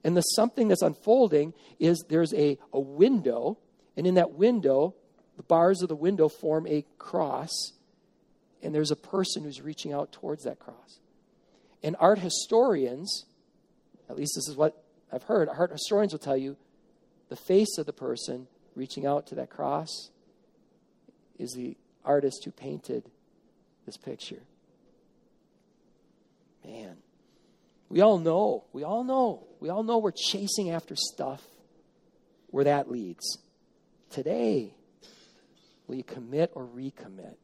And 0.03 0.17
the 0.17 0.21
something 0.21 0.67
that's 0.67 0.81
unfolding 0.81 1.53
is 1.79 2.03
there's 2.09 2.33
a, 2.33 2.57
a 2.73 2.79
window, 2.79 3.57
and 3.95 4.07
in 4.07 4.15
that 4.15 4.31
window, 4.31 4.95
the 5.37 5.43
bars 5.43 5.81
of 5.81 5.89
the 5.89 5.95
window 5.95 6.29
form 6.29 6.67
a 6.67 6.85
cross, 6.97 7.73
and 8.61 8.73
there's 8.73 8.91
a 8.91 8.95
person 8.95 9.43
who's 9.43 9.61
reaching 9.61 9.93
out 9.93 10.11
towards 10.11 10.43
that 10.43 10.59
cross. 10.59 10.99
And 11.83 11.95
art 11.99 12.19
historians, 12.19 13.25
at 14.09 14.15
least 14.15 14.33
this 14.35 14.47
is 14.47 14.55
what 14.55 14.83
I've 15.11 15.23
heard, 15.23 15.49
art 15.49 15.71
historians 15.71 16.13
will 16.13 16.19
tell 16.19 16.37
you 16.37 16.57
the 17.29 17.35
face 17.35 17.77
of 17.77 17.85
the 17.85 17.93
person 17.93 18.47
reaching 18.75 19.05
out 19.05 19.27
to 19.27 19.35
that 19.35 19.49
cross 19.49 20.09
is 21.39 21.53
the 21.53 21.75
artist 22.05 22.43
who 22.45 22.51
painted 22.51 23.03
this 23.85 23.97
picture. 23.97 24.41
Man, 26.63 26.97
we 27.89 28.01
all 28.01 28.19
know, 28.19 28.65
we 28.71 28.83
all 28.83 29.03
know, 29.03 29.47
we 29.59 29.69
all 29.69 29.83
know 29.83 29.97
we're 29.97 30.11
chasing 30.11 30.69
after 30.69 30.95
stuff 30.95 31.41
where 32.47 32.65
that 32.65 32.91
leads. 32.91 33.39
Today, 34.09 34.73
will 35.91 35.97
you 35.97 36.03
commit 36.05 36.51
or 36.53 36.65
recommit 36.65 37.35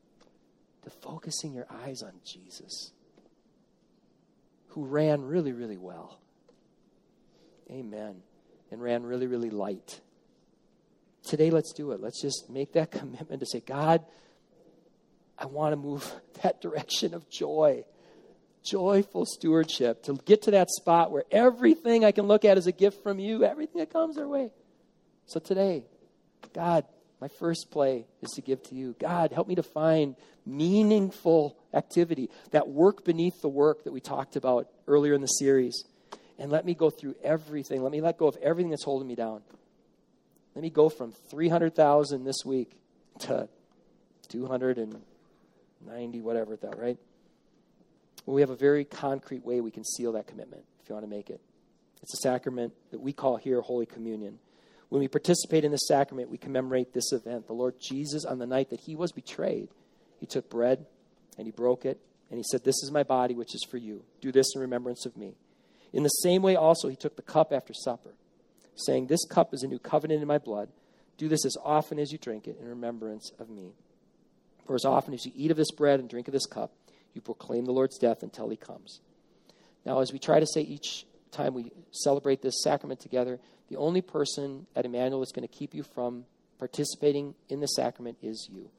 to 0.81 0.89
focusing 0.89 1.53
your 1.53 1.67
eyes 1.83 2.01
on 2.01 2.13
Jesus, 2.23 2.93
who 4.69 4.85
ran 4.85 5.21
really, 5.21 5.51
really 5.51 5.75
well? 5.75 6.21
Amen. 7.69 8.21
And 8.71 8.81
ran 8.81 9.03
really, 9.03 9.27
really 9.27 9.49
light. 9.49 9.99
Today, 11.25 11.49
let's 11.49 11.73
do 11.73 11.91
it. 11.91 11.99
Let's 11.99 12.21
just 12.21 12.49
make 12.49 12.71
that 12.71 12.89
commitment 12.99 13.41
to 13.41 13.45
say, 13.45 13.59
God, 13.59 14.05
I 15.37 15.47
want 15.47 15.73
to 15.73 15.75
move 15.75 16.09
that 16.41 16.61
direction 16.61 17.13
of 17.13 17.29
joy, 17.29 17.83
joyful 18.63 19.25
stewardship, 19.25 20.03
to 20.03 20.13
get 20.23 20.43
to 20.43 20.51
that 20.51 20.69
spot 20.69 21.11
where 21.11 21.25
everything 21.31 22.05
I 22.05 22.13
can 22.13 22.27
look 22.27 22.45
at 22.45 22.57
is 22.57 22.65
a 22.65 22.71
gift 22.71 23.03
from 23.03 23.19
you, 23.19 23.43
everything 23.43 23.79
that 23.79 23.91
comes 23.91 24.17
our 24.17 24.27
way. 24.27 24.51
So 25.25 25.41
today, 25.41 25.83
God, 26.53 26.85
my 27.19 27.27
first 27.27 27.71
play 27.71 28.05
is 28.21 28.29
to 28.31 28.41
give 28.41 28.61
to 28.63 28.75
you. 28.75 28.95
God, 28.99 29.31
help 29.31 29.47
me 29.47 29.55
to 29.55 29.63
find 29.63 30.15
meaningful 30.45 31.57
activity, 31.73 32.29
that 32.51 32.69
work 32.69 33.03
beneath 33.03 33.41
the 33.41 33.49
work 33.49 33.83
that 33.83 33.91
we 33.91 33.99
talked 33.99 34.35
about 34.35 34.67
earlier 34.87 35.13
in 35.13 35.21
the 35.21 35.27
series. 35.27 35.83
And 36.39 36.51
let 36.51 36.65
me 36.65 36.75
go 36.75 36.89
through 36.89 37.15
everything. 37.23 37.81
Let 37.81 37.91
me 37.91 38.01
let 38.01 38.17
go 38.17 38.27
of 38.27 38.37
everything 38.41 38.69
that's 38.69 38.83
holding 38.83 39.07
me 39.07 39.15
down. 39.15 39.41
Let 40.55 40.61
me 40.61 40.69
go 40.69 40.89
from 40.89 41.11
300,000 41.11 42.23
this 42.23 42.45
week 42.45 42.71
to 43.19 43.49
290, 44.29 46.21
whatever 46.21 46.55
that, 46.55 46.77
right? 46.77 46.97
We 48.25 48.41
have 48.41 48.49
a 48.49 48.55
very 48.55 48.83
concrete 48.83 49.45
way 49.45 49.61
we 49.61 49.71
can 49.71 49.83
seal 49.83 50.11
that 50.13 50.27
commitment 50.27 50.63
if 50.81 50.89
you 50.89 50.95
want 50.95 51.05
to 51.05 51.09
make 51.09 51.29
it. 51.29 51.39
It's 52.01 52.13
a 52.13 52.17
sacrament 52.17 52.73
that 52.91 52.99
we 52.99 53.13
call 53.13 53.37
here 53.37 53.61
Holy 53.61 53.85
Communion. 53.85 54.39
When 54.89 55.01
we 55.01 55.07
participate 55.07 55.65
in 55.65 55.71
this 55.71 55.87
sacrament, 55.87 56.29
we 56.29 56.37
commemorate 56.37 56.93
this 56.93 57.11
event. 57.11 57.47
The 57.47 57.53
Lord 57.53 57.75
Jesus, 57.79 58.23
on 58.23 58.39
the 58.39 58.45
night 58.45 58.69
that 58.69 58.81
he 58.81 58.95
was 58.95 59.11
betrayed, 59.11 59.69
he 60.19 60.25
took 60.25 60.49
bread 60.49 60.85
and 61.37 61.45
he 61.45 61.51
broke 61.51 61.85
it, 61.85 61.99
and 62.29 62.37
he 62.39 62.43
said, 62.49 62.63
This 62.63 62.81
is 62.83 62.91
my 62.91 63.03
body, 63.03 63.35
which 63.35 63.53
is 63.53 63.65
for 63.69 63.77
you. 63.77 64.03
Do 64.21 64.31
this 64.31 64.53
in 64.55 64.61
remembrance 64.61 65.05
of 65.05 65.17
me. 65.17 65.35
In 65.93 66.03
the 66.03 66.09
same 66.09 66.41
way, 66.41 66.55
also, 66.55 66.87
he 66.87 66.95
took 66.95 67.15
the 67.15 67.21
cup 67.21 67.53
after 67.53 67.73
supper 67.73 68.13
saying, 68.77 69.07
This 69.07 69.25
cup 69.25 69.53
is 69.53 69.63
a 69.63 69.67
new 69.67 69.79
covenant 69.79 70.21
in 70.21 70.27
my 70.27 70.37
blood. 70.37 70.69
Do 71.17 71.27
this 71.27 71.45
as 71.45 71.57
often 71.63 71.99
as 71.99 72.11
you 72.11 72.17
drink 72.17 72.47
it 72.47 72.57
in 72.59 72.67
remembrance 72.67 73.31
of 73.39 73.49
me. 73.49 73.73
For 74.65 74.75
as 74.75 74.85
often 74.85 75.13
as 75.13 75.25
you 75.25 75.31
eat 75.35 75.51
of 75.51 75.57
this 75.57 75.71
bread 75.71 75.99
and 75.99 76.09
drink 76.09 76.27
of 76.27 76.33
this 76.33 76.45
cup, 76.45 76.71
you 77.13 77.21
proclaim 77.21 77.65
the 77.65 77.71
Lord's 77.71 77.97
death 77.97 78.21
until 78.21 78.49
he 78.49 78.57
comes. 78.57 79.01
Now, 79.85 79.99
as 79.99 80.13
we 80.13 80.19
try 80.19 80.39
to 80.39 80.45
say 80.45 80.61
each 80.61 81.05
time 81.31 81.53
we 81.53 81.71
celebrate 81.91 82.41
this 82.41 82.61
sacrament 82.61 82.99
together, 82.99 83.39
the 83.69 83.77
only 83.77 84.01
person 84.01 84.65
at 84.75 84.85
Emmanuel 84.85 85.19
that's 85.19 85.31
going 85.31 85.47
to 85.47 85.53
keep 85.53 85.73
you 85.73 85.83
from 85.83 86.25
participating 86.59 87.35
in 87.49 87.59
the 87.59 87.67
sacrament 87.67 88.17
is 88.21 88.49
you. 88.51 88.69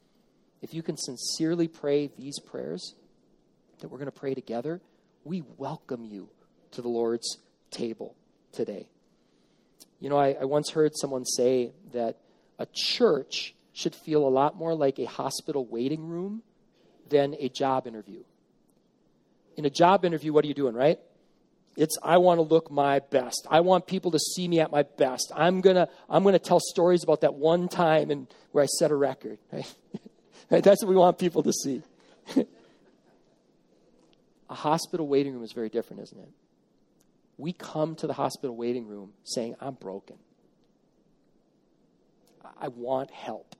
If 0.62 0.74
you 0.74 0.83
can 0.83 0.96
sincerely 0.96 1.68
pray 1.68 2.11
these 2.18 2.40
prayers 2.40 2.94
that 3.81 3.88
we're 3.88 3.98
going 3.98 4.11
to 4.11 4.18
pray 4.18 4.35
together, 4.35 4.81
we 5.24 5.42
welcome 5.57 6.05
you 6.05 6.29
to 6.72 6.83
the 6.83 6.88
Lord's 6.88 7.38
table 7.70 8.16
today. 8.53 8.88
You 10.01 10.09
know, 10.09 10.16
I, 10.16 10.37
I 10.40 10.44
once 10.44 10.70
heard 10.70 10.92
someone 10.96 11.24
say 11.24 11.72
that 11.92 12.16
a 12.59 12.66
church 12.72 13.55
should 13.72 13.94
feel 13.94 14.27
a 14.27 14.29
lot 14.29 14.57
more 14.57 14.74
like 14.74 14.98
a 14.98 15.05
hospital 15.05 15.64
waiting 15.64 16.09
room 16.09 16.42
than 17.09 17.37
a 17.38 17.48
job 17.48 17.87
interview. 17.87 18.22
In 19.57 19.64
a 19.64 19.70
job 19.70 20.05
interview, 20.05 20.33
what 20.33 20.44
are 20.44 20.48
you 20.48 20.55
doing, 20.55 20.74
right? 20.74 20.98
It's 21.78 21.96
I 22.02 22.18
want 22.18 22.38
to 22.38 22.42
look 22.42 22.70
my 22.70 22.98
best. 22.98 23.46
I 23.50 23.60
want 23.60 23.86
people 23.86 24.10
to 24.10 24.18
see 24.18 24.46
me 24.48 24.60
at 24.60 24.70
my 24.70 24.82
best. 24.82 25.32
I'm 25.34 25.62
gonna 25.62 25.88
I'm 26.10 26.24
gonna 26.24 26.38
tell 26.38 26.60
stories 26.60 27.02
about 27.02 27.22
that 27.22 27.34
one 27.34 27.68
time 27.68 28.10
and 28.10 28.26
where 28.52 28.62
I 28.64 28.66
set 28.66 28.90
a 28.90 28.96
record. 28.96 29.38
Right? 30.50 30.64
That's 30.64 30.82
what 30.82 30.88
we 30.88 30.96
want 30.96 31.18
people 31.18 31.42
to 31.42 31.52
see. 31.52 31.82
a 34.48 34.54
hospital 34.54 35.06
waiting 35.06 35.34
room 35.34 35.42
is 35.42 35.52
very 35.52 35.68
different, 35.68 36.04
isn't 36.04 36.18
it? 36.18 36.30
we 37.38 37.52
come 37.52 37.94
to 37.94 38.06
the 38.06 38.12
hospital 38.12 38.54
waiting 38.54 38.86
room 38.86 39.12
saying, 39.22 39.54
I'm 39.60 39.74
broken. 39.74 40.16
I 42.60 42.68
want 42.68 43.12
help. 43.12 43.54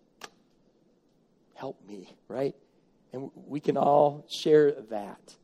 Help 1.55 1.81
me, 1.87 2.13
right? 2.27 2.55
And 3.13 3.31
we 3.47 3.61
can 3.61 3.77
all 3.77 4.27
share 4.29 4.73
that. 4.91 5.37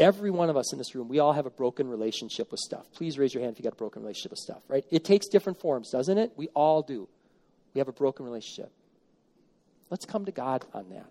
Every 0.00 0.30
one 0.30 0.50
of 0.50 0.56
us 0.56 0.72
in 0.72 0.78
this 0.78 0.94
room, 0.94 1.08
we 1.08 1.20
all 1.20 1.32
have 1.32 1.46
a 1.46 1.50
broken 1.50 1.88
relationship 1.88 2.50
with 2.50 2.58
stuff. 2.58 2.86
Please 2.94 3.18
raise 3.18 3.32
your 3.32 3.42
hand 3.42 3.52
if 3.52 3.60
you 3.60 3.62
got 3.62 3.74
a 3.74 3.76
broken 3.76 4.02
relationship 4.02 4.32
with 4.32 4.40
stuff, 4.40 4.62
right? 4.66 4.84
It 4.90 5.04
takes 5.04 5.28
different 5.28 5.60
forms, 5.60 5.90
doesn't 5.90 6.16
it? 6.16 6.32
We 6.36 6.48
all 6.48 6.82
do. 6.82 7.06
We 7.74 7.78
have 7.78 7.88
a 7.88 7.92
broken 7.92 8.24
relationship. 8.24 8.72
Let's 9.90 10.06
come 10.06 10.24
to 10.24 10.32
God 10.32 10.64
on 10.74 10.88
that. 10.90 11.10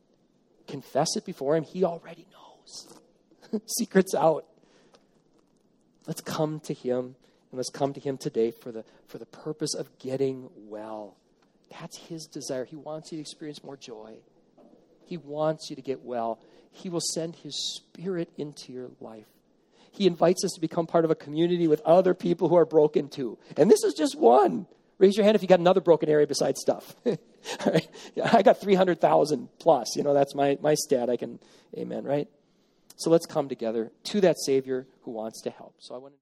Confess 0.68 1.16
it 1.16 1.26
before 1.26 1.56
Him. 1.56 1.64
He 1.64 1.84
already 1.86 2.26
knows. 2.32 3.62
Secrets 3.78 4.14
out. 4.16 4.46
Let's 6.08 6.22
come 6.22 6.60
to 6.62 6.74
him 6.74 7.16
and 7.52 7.58
let's 7.58 7.70
come 7.70 7.94
to 7.94 8.00
him 8.00 8.18
today 8.18 8.50
for 8.50 8.72
the, 8.72 8.84
for 9.08 9.20
the 9.20 9.28
purpose 9.28 9.76
of 9.76 9.96
getting 10.00 10.50
well. 10.56 11.18
That's 11.80 11.98
his 11.98 12.26
desire. 12.26 12.66
He 12.66 12.76
wants 12.76 13.12
you 13.12 13.18
to 13.18 13.22
experience 13.22 13.64
more 13.64 13.78
joy. 13.78 14.16
He 15.06 15.18
wants 15.18 15.70
you 15.70 15.76
to 15.76 15.82
get 15.84 16.02
well. 16.02 16.40
He 16.72 16.90
will 16.90 17.02
send 17.14 17.36
his 17.38 17.56
spirit 17.76 18.30
into 18.38 18.72
your 18.72 18.90
life. 19.00 19.26
He 19.92 20.08
invites 20.08 20.44
us 20.46 20.52
to 20.54 20.62
become 20.62 20.88
part 20.88 21.06
of 21.06 21.12
a 21.12 21.16
community 21.16 21.68
with 21.68 21.82
other 21.82 22.14
people 22.14 22.48
who 22.48 22.56
are 22.56 22.66
broken 22.66 23.10
too. 23.10 23.38
And 23.58 23.70
this 23.70 23.84
is 23.84 23.94
just 23.94 24.18
one. 24.18 24.68
Raise 24.98 25.16
your 25.16 25.24
hand 25.24 25.36
if 25.36 25.42
you 25.42 25.48
got 25.48 25.60
another 25.60 25.82
broken 25.82 26.10
area 26.10 26.28
besides 26.28 26.60
stuff. 26.60 26.96
I 28.24 28.42
got 28.42 28.60
300,000 28.60 29.50
plus. 29.60 29.96
You 29.96 30.04
know, 30.04 30.14
that's 30.14 30.36
my, 30.36 30.58
my 30.62 30.76
stat. 30.76 31.10
I 31.10 31.18
can, 31.18 31.40
amen, 31.78 32.04
right? 32.04 32.28
So 32.98 33.10
let's 33.10 33.26
come 33.26 33.48
together 33.48 33.92
to 34.06 34.22
that 34.22 34.38
Savior 34.40 34.86
who 35.04 35.12
wants 35.12 35.42
to 35.44 35.50
help. 35.50 35.76
So 35.80 35.96
I 35.96 35.98
want 35.98 36.14
to. 36.16 36.20